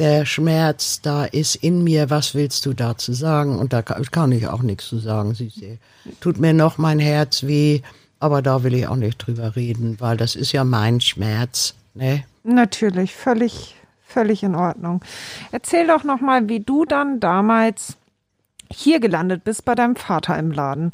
[0.00, 2.10] der Schmerz da ist in mir.
[2.10, 3.60] Was willst du dazu sagen?
[3.60, 5.34] Und da kann, ich auch nichts zu sagen.
[5.34, 5.78] Siehste.
[6.20, 7.82] Tut mir noch mein Herz weh,
[8.18, 11.74] aber da will ich auch nicht drüber reden, weil das ist ja mein Schmerz.
[11.94, 12.24] Ne?
[12.42, 13.76] Natürlich, völlig,
[14.10, 15.02] völlig in Ordnung.
[15.52, 17.96] Erzähl doch noch mal, wie du dann damals
[18.72, 20.92] hier gelandet bist bei deinem Vater im Laden.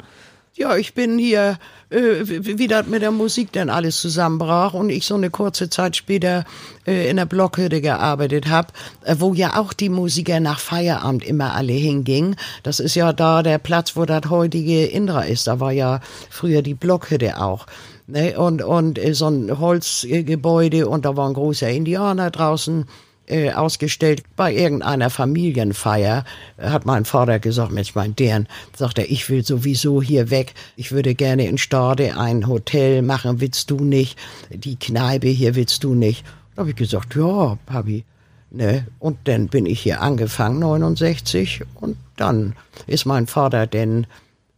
[0.57, 1.59] Ja, ich bin hier,
[1.91, 5.95] äh, wie das mit der Musik dann alles zusammenbrach und ich so eine kurze Zeit
[5.95, 6.45] später
[6.87, 11.53] äh, in der Blockhütte gearbeitet hab, äh, wo ja auch die Musiker nach Feierabend immer
[11.53, 12.37] alle hingingen.
[12.63, 15.45] Das ist ja da der Platz, wo das heutige Indra ist.
[15.45, 15.99] Da war ja
[16.31, 17.67] früher die Blockhütte auch.
[18.07, 18.39] Ne?
[18.39, 22.87] Und, und äh, so ein Holzgebäude und da war ein großer Indianer draußen
[23.27, 26.25] äh, ausgestellt bei irgendeiner Familienfeier,
[26.57, 30.53] hat mein Vater gesagt, Mensch, mein Dern, sagt er, ich will sowieso hier weg.
[30.75, 34.17] Ich würde gerne in Stade ein Hotel machen, willst du nicht?
[34.49, 36.25] Die Kneipe hier willst du nicht?
[36.55, 38.03] Da habe ich gesagt, ja, Papi.
[38.49, 38.87] Ne?
[38.99, 42.55] Und dann bin ich hier angefangen, 69, und dann
[42.87, 44.07] ist mein Vater denn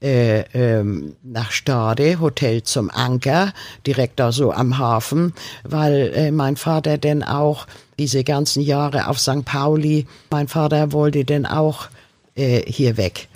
[0.01, 3.53] äh, ähm, nach Stade, Hotel zum Anker,
[3.86, 7.67] direkt da so am Hafen, weil äh, mein Vater denn auch
[8.00, 9.45] diese ganzen Jahre auf St.
[9.45, 10.08] Pauli.
[10.32, 11.89] Mein Vater wollte denn auch
[12.36, 13.28] äh, hier weg.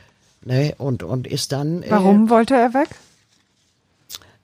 [0.44, 0.74] Ne?
[0.78, 1.84] Und, und ist dann.
[1.84, 2.90] Äh, Warum wollte er weg?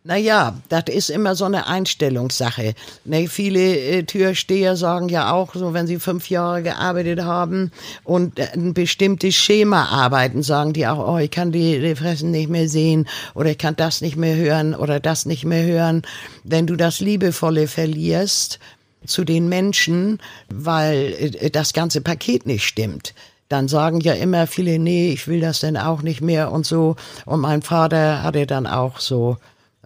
[0.05, 2.73] Naja, das ist immer so eine Einstellungssache.
[3.03, 7.71] Ne, viele äh, Türsteher sagen ja auch, so wenn sie fünf Jahre gearbeitet haben
[8.05, 12.49] und ein bestimmtes Schema arbeiten, sagen die auch, oh, ich kann die, die Fressen nicht
[12.49, 16.01] mehr sehen oder ich kann das nicht mehr hören oder das nicht mehr hören.
[16.45, 18.59] Wenn du das Liebevolle verlierst
[19.05, 20.19] zu den Menschen,
[20.49, 23.13] weil äh, das ganze Paket nicht stimmt,
[23.49, 26.95] dann sagen ja immer viele, nee, ich will das denn auch nicht mehr und so.
[27.25, 29.37] Und mein Vater hatte dann auch so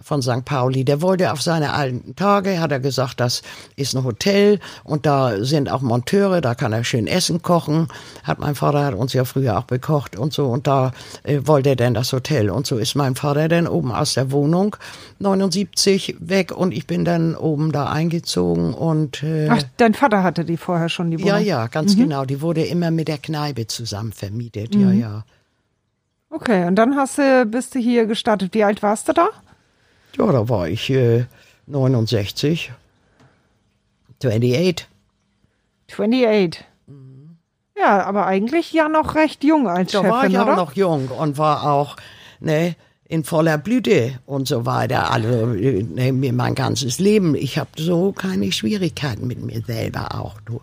[0.04, 0.46] von St.
[0.46, 0.86] Pauli.
[0.86, 3.42] Der wollte auf seine alten Tage, hat er gesagt, das
[3.76, 7.88] ist ein Hotel und da sind auch Monteure, da kann er schön Essen kochen.
[8.24, 10.92] Hat mein Vater hat uns ja früher auch bekocht und so und da
[11.24, 14.32] äh, wollte er denn das Hotel und so ist mein Vater dann oben aus der
[14.32, 14.76] Wohnung
[15.20, 20.46] 79 weg und ich bin dann oben da eingezogen und äh, Ach, dein Vater hatte
[20.46, 21.28] die vorher schon die Wohnung?
[21.28, 22.02] Ja, ja, ganz mhm.
[22.02, 22.26] genau.
[22.26, 24.76] Die wurde immer mit der Kneipe zusammen vermietet.
[24.76, 24.82] Mhm.
[24.82, 25.24] Ja, ja.
[26.30, 28.54] Okay, und dann hast du, bist du hier gestartet.
[28.54, 29.30] Wie alt warst du da?
[30.18, 31.26] Ja, da war ich äh,
[31.68, 32.72] 69.
[34.20, 34.88] 28.
[35.90, 36.66] 28.
[36.88, 37.38] Mhm.
[37.78, 40.54] Ja, aber eigentlich ja noch recht jung als da Chefin, war ich oder?
[40.54, 41.98] auch noch jung und war auch,
[42.40, 45.12] ne, in voller Blüte und so weiter.
[45.12, 47.36] Also ne, mir mein ganzes Leben.
[47.36, 50.40] Ich habe so keine Schwierigkeiten mit mir selber auch.
[50.42, 50.62] Du.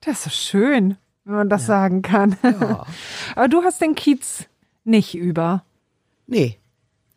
[0.00, 1.66] Das ist schön, wenn man das ja.
[1.66, 2.36] sagen kann.
[2.42, 2.86] Ja.
[3.36, 4.46] Aber du hast den Kiez
[4.84, 5.64] nicht über.
[6.26, 6.59] Nee.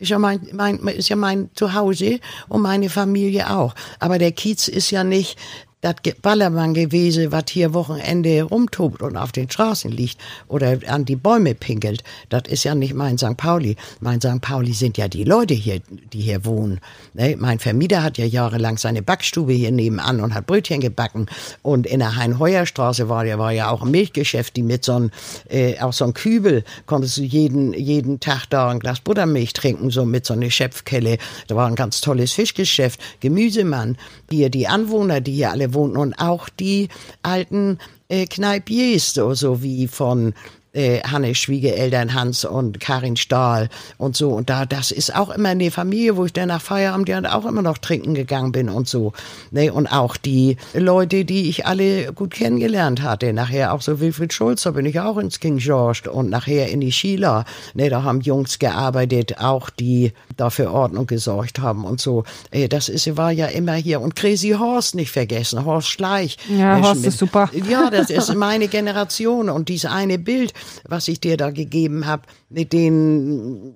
[0.04, 3.74] Ist ja mein, mein, ist ja mein Zuhause und meine Familie auch.
[4.00, 5.40] Aber der Kiez ist ja nicht
[5.84, 10.18] das Ballermann gewesen, was hier Wochenende rumtobt und auf den Straßen liegt
[10.48, 12.04] oder an die Bäume pinkelt.
[12.30, 13.36] Das ist ja nicht mein St.
[13.36, 13.76] Pauli.
[14.00, 14.40] Mein St.
[14.40, 15.82] Pauli sind ja die Leute hier,
[16.14, 16.80] die hier wohnen.
[17.14, 17.36] Ne?
[17.38, 21.26] Mein Vermieter hat ja jahrelang seine Backstube hier nebenan und hat Brötchen gebacken.
[21.62, 25.12] Und in der Hein-Heuer-Straße war, ja war ja auch ein Milchgeschäft, die mit so einem,
[25.50, 29.90] äh, auch so einem Kübel konntest du jeden, jeden Tag da ein Glas Buttermilch trinken,
[29.90, 31.18] so mit so einer Schöpfkelle.
[31.48, 33.98] Da war ein ganz tolles Fischgeschäft, Gemüsemann.
[34.30, 36.90] Hier die Anwohner, die hier alle wohnten und auch die
[37.22, 40.34] alten äh, Kneipiers, so, so wie von
[40.74, 44.32] äh, Hannes Schwiegereltern Hans und Karin Stahl und so.
[44.32, 47.46] Und da, das ist auch immer eine Familie, wo ich dann nach Feierabend ja auch
[47.46, 49.14] immer noch trinken gegangen bin und so.
[49.52, 49.72] Ne?
[49.72, 53.34] Und auch die Leute, die ich alle gut kennengelernt hatte.
[53.34, 56.82] Nachher auch so Wilfried Schulz, da bin ich auch ins King George und nachher in
[56.82, 57.46] die Sheila.
[57.76, 57.90] Ne?
[57.90, 62.24] Da haben Jungs gearbeitet, auch die dafür Ordnung gesorgt haben und so.
[62.52, 64.02] Äh, das ist, war ja immer hier.
[64.02, 66.38] Und Crazy Horst nicht vergessen, Horst Schleich.
[66.50, 67.50] Ja, Horst mit, ist super.
[67.70, 70.54] Ja, das ist meine Generation und dieses eine Bild,
[70.88, 73.74] was ich dir da gegeben habe, mit den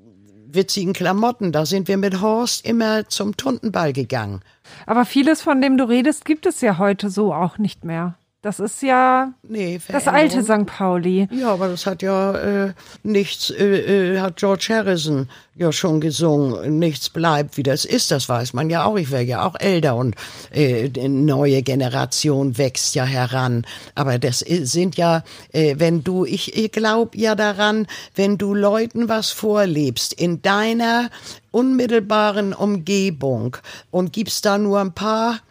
[0.49, 1.51] witzigen Klamotten.
[1.51, 4.41] Da sind wir mit Horst immer zum Tuntenball gegangen.
[4.85, 8.17] Aber vieles, von dem du redest, gibt es ja heute so auch nicht mehr.
[8.47, 10.65] Das ist ja nee, das alte St.
[10.65, 11.27] Pauli.
[11.33, 12.31] Ja, aber das hat ja
[12.67, 12.73] äh,
[13.03, 16.79] nichts, äh, äh, hat George Harrison ja schon gesungen.
[16.79, 18.09] Nichts bleibt, wie das ist.
[18.09, 18.95] Das weiß man ja auch.
[18.95, 20.15] Ich werde ja auch älter und
[20.51, 23.65] äh, die neue Generation wächst ja heran.
[23.95, 27.85] Aber das sind ja, äh, wenn du, ich, ich glaube ja daran,
[28.15, 31.09] wenn du Leuten was vorlebst in deiner
[31.51, 33.57] unmittelbaren Umgebung
[33.91, 35.41] und gibst da nur ein paar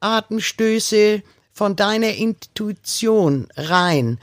[0.00, 1.22] Atemstöße
[1.52, 4.18] von deiner Intuition rein.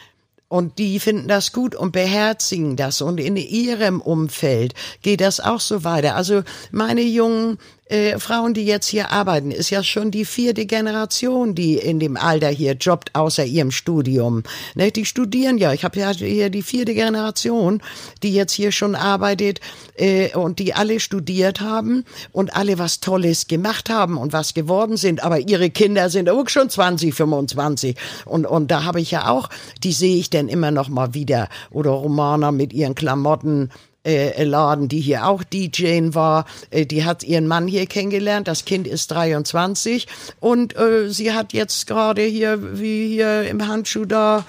[0.48, 3.02] Und die finden das gut und beherzigen das.
[3.02, 4.74] Und in ihrem Umfeld
[5.04, 6.16] geht das auch so weiter.
[6.16, 7.60] Also meine jungen
[7.90, 12.18] äh, Frauen, die jetzt hier arbeiten, ist ja schon die vierte Generation, die in dem
[12.18, 14.44] Alter hier jobbt, außer ihrem Studium.
[14.76, 15.74] Ne, die studieren ja.
[15.74, 17.82] Ich habe ja hier die vierte Generation,
[18.24, 19.60] die jetzt hier schon arbeitet
[19.96, 24.96] äh, und die alle studiert haben und alle was Tolles gemacht haben und was geworden
[24.96, 25.24] sind.
[25.24, 27.96] Aber ihre Kinder sind auch schon 20, 25.
[28.26, 29.50] Und, und da habe ich ja auch,
[29.84, 31.50] die sehe ich dann immer noch mal wieder.
[31.72, 33.72] Oder Romana mit ihren Klamotten
[34.06, 36.46] äh, Laden, die hier auch DJing war.
[36.70, 38.48] Äh, die hat ihren Mann hier kennengelernt.
[38.48, 40.08] Das Kind ist 23
[40.40, 44.46] und äh, sie hat jetzt gerade hier, wie hier im Handschuh da,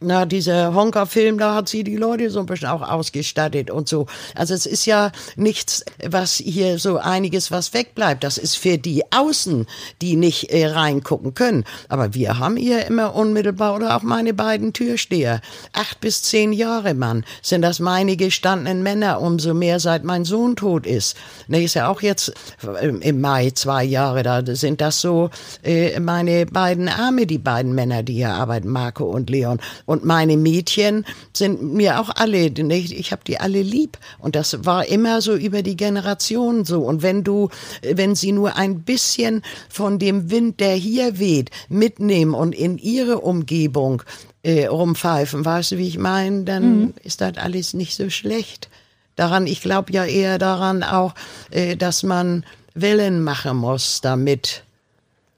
[0.00, 4.06] na, dieser Honka-Film, da hat sie die Leute so ein bisschen auch ausgestattet und so.
[4.34, 8.24] Also es ist ja nichts, was hier so einiges, was wegbleibt.
[8.24, 9.66] Das ist für die Außen,
[10.00, 11.64] die nicht äh, reingucken können.
[11.88, 15.42] Aber wir haben hier immer unmittelbar, oder auch meine beiden Türsteher,
[15.74, 20.56] acht bis zehn Jahre, Mann, sind das meine gestandenen Männer, umso mehr seit mein Sohn
[20.56, 21.14] tot ist.
[21.46, 22.32] Ne, ist ja auch jetzt
[22.62, 25.28] äh, im Mai zwei Jahre, da sind das so
[25.62, 29.60] äh, meine beiden Arme, die beiden Männer, die hier arbeiten, Marco und Leon.
[29.90, 32.92] Und meine Mädchen sind mir auch alle, nicht?
[32.92, 33.98] ich habe die alle lieb.
[34.20, 36.82] Und das war immer so über die Generationen so.
[36.82, 37.48] Und wenn du,
[37.82, 43.18] wenn sie nur ein bisschen von dem Wind, der hier weht, mitnehmen und in ihre
[43.18, 44.04] Umgebung
[44.44, 46.94] äh, rumpfeifen, weißt du, wie ich meine, dann mhm.
[47.02, 48.68] ist das alles nicht so schlecht.
[49.16, 51.16] Daran, ich glaube ja eher daran auch,
[51.50, 54.62] äh, dass man Wellen machen muss, damit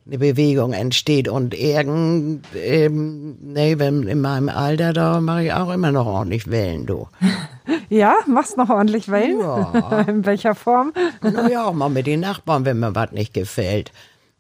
[0.07, 5.71] eine Bewegung entsteht und irgend, ähm, nee, wenn in meinem Alter, da mache ich auch
[5.71, 7.09] immer noch ordentlich Wellen, du.
[7.89, 9.39] Ja, machst noch ordentlich Wellen?
[9.39, 10.01] Ja.
[10.09, 10.93] in welcher Form?
[11.21, 13.93] Na ja, auch mal mit den Nachbarn, wenn mir was nicht gefällt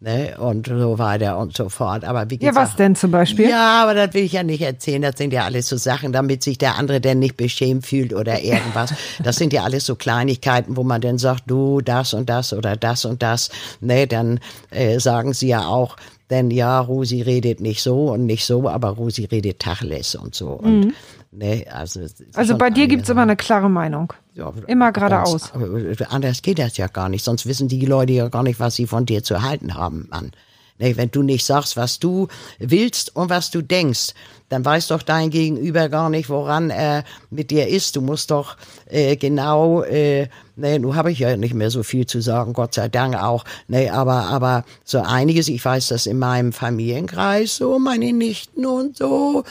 [0.03, 2.05] ne, und so weiter und so fort.
[2.05, 3.49] Aber wie gesagt, Ja, was denn zum Beispiel?
[3.49, 5.03] Ja, aber das will ich ja nicht erzählen.
[5.03, 8.41] Das sind ja alles so Sachen, damit sich der andere denn nicht beschämt fühlt oder
[8.41, 8.95] irgendwas.
[9.23, 12.77] Das sind ja alles so Kleinigkeiten, wo man dann sagt, du, das und das oder
[12.77, 13.51] das und das.
[13.81, 14.41] Ne, dann
[14.71, 15.97] äh, sagen sie ja auch,
[16.33, 20.49] denn ja, Rosi redet nicht so und nicht so, aber Rosi redet Tacheles und so.
[20.49, 20.95] Und, Mhm.
[21.31, 22.01] ne, also
[22.35, 24.13] Also bei dir eine gibt's immer eine klare Meinung.
[24.35, 25.53] ja, Immer geradeaus.
[25.53, 25.69] Aber
[26.11, 27.25] anders geht das ja gar nicht.
[27.25, 30.33] Sonst wissen die Leute ja gar nicht, was sie von dir zu halten haben, Mann.
[30.79, 32.27] Ne, Wenn du nicht sagst, was du
[32.59, 34.15] willst und was du denkst,
[34.53, 37.97] dann weiß doch dein Gegenüber gar nicht, woran er mit dir ist.
[37.97, 42.05] Du musst doch äh, genau, äh, ne, nun habe ich ja nicht mehr so viel
[42.05, 43.47] zu sagen, Gott sei Dank auch.
[43.67, 48.99] Ne, aber, aber so einiges, ich weiß das in meinem Familienkreis, so meine Nichten und
[48.99, 49.45] so,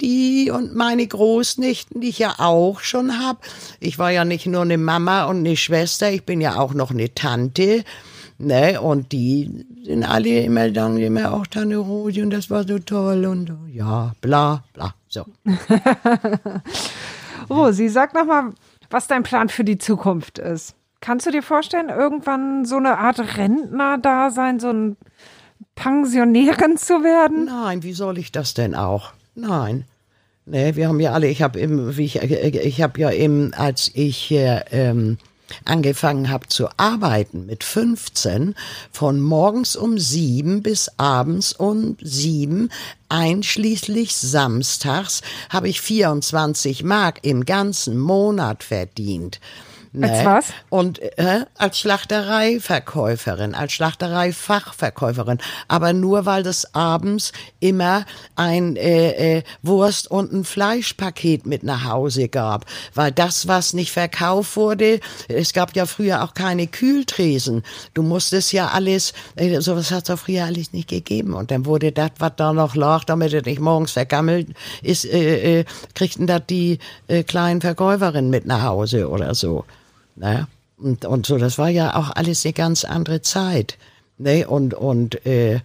[0.00, 3.44] die und meine Großnichten, die ich ja auch schon hab.
[3.78, 6.90] Ich war ja nicht nur eine Mama und eine Schwester, ich bin ja auch noch
[6.90, 7.84] eine Tante.
[8.40, 12.78] Ne, und die sind alle immer dann immer auch Tante Rosi und das war so
[12.78, 15.24] toll und ja, bla, bla, so.
[17.50, 18.52] Rosi, sag noch mal,
[18.90, 20.76] was dein Plan für die Zukunft ist.
[21.00, 24.96] Kannst du dir vorstellen, irgendwann so eine Art Rentner da sein, so ein
[25.74, 27.46] Pensionärin zu werden?
[27.46, 29.12] Nein, wie soll ich das denn auch?
[29.34, 29.84] Nein.
[30.46, 34.62] Ne, wir haben ja alle, ich habe ich, ich habe ja eben, als ich äh,
[34.70, 35.18] ähm,
[35.64, 38.54] angefangen habe zu arbeiten mit 15,
[38.92, 42.70] von morgens um sieben bis abends um sieben,
[43.08, 49.40] einschließlich samstags, habe ich 24 Mark im ganzen Monat verdient.
[50.00, 50.46] Als was?
[50.68, 55.38] Und äh, als Schlachtereiverkäuferin, als Schlachtereifachverkäuferin.
[55.66, 58.04] Aber nur weil das abends immer
[58.36, 62.66] ein äh, äh, Wurst und ein Fleischpaket mit nach Hause gab.
[62.94, 67.62] Weil das, was nicht verkauft wurde, es gab ja früher auch keine Kühltresen.
[67.94, 71.34] Du musstest ja alles, äh, sowas hat es auch früher alles nicht gegeben.
[71.34, 74.48] Und dann wurde das, was da noch lag, damit es nicht morgens vergammelt
[74.82, 75.64] ist, äh, äh,
[75.94, 76.78] kriegten das die
[77.08, 79.64] äh, kleinen Verkäuferinnen mit nach Hause oder so.
[80.18, 80.46] Ne?
[80.76, 83.78] Und, und so, das war ja auch alles eine ganz andere Zeit.
[84.16, 84.46] Ne?
[84.46, 85.60] Und, und äh,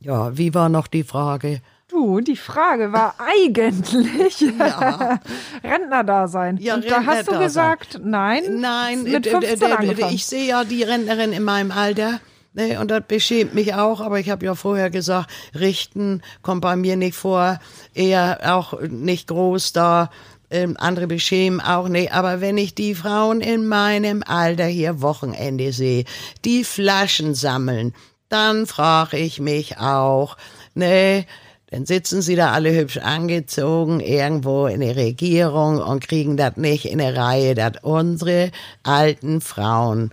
[0.00, 1.60] ja, wie war noch die Frage?
[1.88, 5.20] Du, die Frage war eigentlich Ja.
[5.64, 6.58] Rentner-Dasein.
[6.58, 10.14] Ja, Und da hast du gesagt, nein, Nein, mit äh, 15 äh, äh, angefangen.
[10.14, 12.20] ich sehe ja die Rentnerin in meinem Alter.
[12.54, 16.76] Ne, und das beschämt mich auch, aber ich habe ja vorher gesagt, richten kommt bei
[16.76, 17.60] mir nicht vor,
[17.94, 20.10] eher auch nicht groß da,
[20.50, 22.12] ähm, andere beschämen auch nicht.
[22.12, 26.04] Aber wenn ich die Frauen in meinem Alter hier Wochenende sehe,
[26.44, 27.94] die Flaschen sammeln,
[28.28, 30.36] dann frage ich mich auch,
[30.74, 31.24] ne,
[31.70, 36.86] dann sitzen sie da alle hübsch angezogen irgendwo in der Regierung und kriegen das nicht
[36.86, 38.50] in der Reihe, dass unsere
[38.82, 40.10] alten Frauen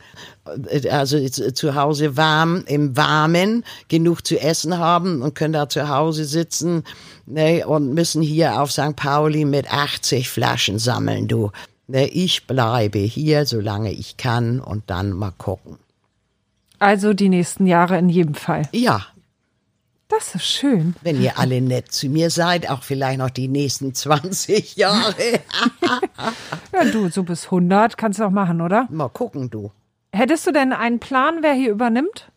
[0.91, 5.89] also zu zu Hause warm, im Warmen genug zu essen haben und können da zu
[5.89, 6.83] Hause sitzen
[7.25, 8.95] ne, und müssen hier auf St.
[8.95, 11.51] Pauli mit 80 Flaschen sammeln, du.
[11.87, 15.77] Ne, ich bleibe hier, solange ich kann und dann mal gucken.
[16.79, 18.63] Also die nächsten Jahre in jedem Fall.
[18.71, 19.05] Ja,
[20.07, 20.95] Das ist schön.
[21.01, 25.15] wenn ihr alle nett zu mir seid, auch vielleicht noch die nächsten 20 Jahre.
[26.73, 28.87] Ja, du, so bis 100 kannst du auch machen, oder?
[28.91, 29.71] mal gucken, du.
[30.15, 32.29] Hättest du denn einen Plan, wer hier übernimmt?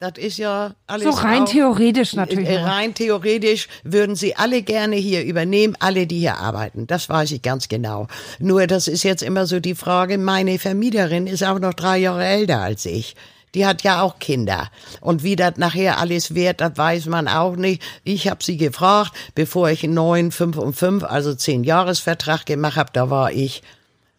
[0.00, 1.04] Das ist ja alles.
[1.04, 2.48] So rein auch- theoretisch natürlich.
[2.48, 2.62] Äh.
[2.62, 6.86] Rein theoretisch würden sie alle gerne hier übernehmen, alle, die hier arbeiten.
[6.86, 8.08] Das weiß ich ganz genau.
[8.38, 12.24] Nur das ist jetzt immer so die Frage, meine Vermieterin ist auch noch drei Jahre
[12.24, 13.16] älter als ich.
[13.54, 14.70] Die hat ja auch Kinder.
[15.00, 17.82] Und wie das nachher alles wird, das weiß man auch nicht.
[18.02, 22.76] Ich habe sie gefragt, bevor ich einen neuen 5 und 5, also 10 Jahresvertrag gemacht
[22.76, 23.62] habe, da war ich,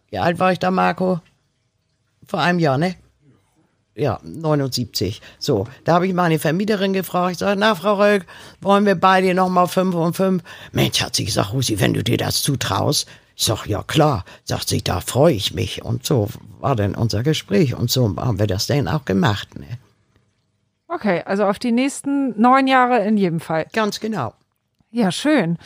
[0.09, 1.19] wie alt war ich da, Marco?
[2.27, 2.95] Vor einem Jahr, ne?
[3.95, 5.21] Ja, 79.
[5.39, 7.33] So, da habe ich meine Vermieterin gefragt.
[7.33, 8.25] Ich sage, na, Frau Röck,
[8.59, 10.43] wollen wir beide nochmal fünf und fünf?
[10.73, 13.07] Mensch, hat sie gesagt, Rosi, wenn du dir das zutraust.
[13.37, 14.25] Ich sag, ja klar.
[14.43, 15.83] Sagt sie, da freue ich mich.
[15.83, 16.27] Und so
[16.59, 17.73] war dann unser Gespräch.
[17.73, 19.57] Und so haben wir das dann auch gemacht.
[19.57, 19.77] Ne?
[20.89, 23.65] Okay, also auf die nächsten neun Jahre in jedem Fall.
[23.71, 24.33] Ganz genau.
[24.95, 25.57] Ja, schön.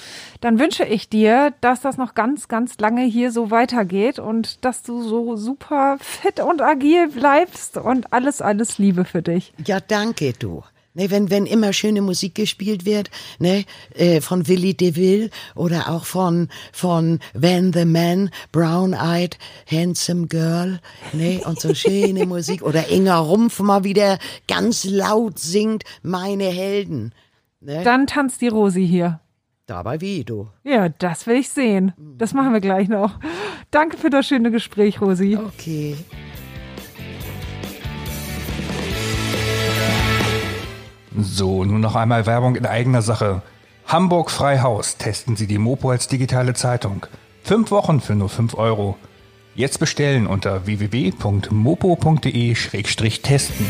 [0.41, 4.81] Dann wünsche ich dir, dass das noch ganz, ganz lange hier so weitergeht und dass
[4.81, 9.53] du so super fit und agil bleibst und alles, alles Liebe für dich.
[9.63, 10.63] Ja, danke, du.
[10.95, 16.05] Ne, wenn, wenn immer schöne Musik gespielt wird, ne, äh, von Willie DeVille oder auch
[16.05, 19.37] von, von Van the Man, Brown Eyed,
[19.69, 20.79] Handsome Girl,
[21.13, 22.63] ne, und so schöne Musik.
[22.63, 24.17] Oder Inga Rumpf mal wieder
[24.47, 27.13] ganz laut singt, meine Helden.
[27.61, 27.83] Ne?
[27.83, 29.19] Dann tanzt die Rosi hier.
[29.65, 30.47] Dabei wie, du.
[30.63, 31.93] Ja, das will ich sehen.
[32.17, 33.19] Das machen wir gleich noch.
[33.69, 35.37] Danke für das schöne Gespräch, Rosi.
[35.37, 35.95] Okay.
[41.17, 43.41] So, nun noch einmal Werbung in eigener Sache.
[43.85, 47.05] Hamburg Freihaus testen Sie die Mopo als digitale Zeitung.
[47.43, 48.95] Fünf Wochen für nur fünf Euro.
[49.53, 53.65] Jetzt bestellen unter www.mopo.de-testen.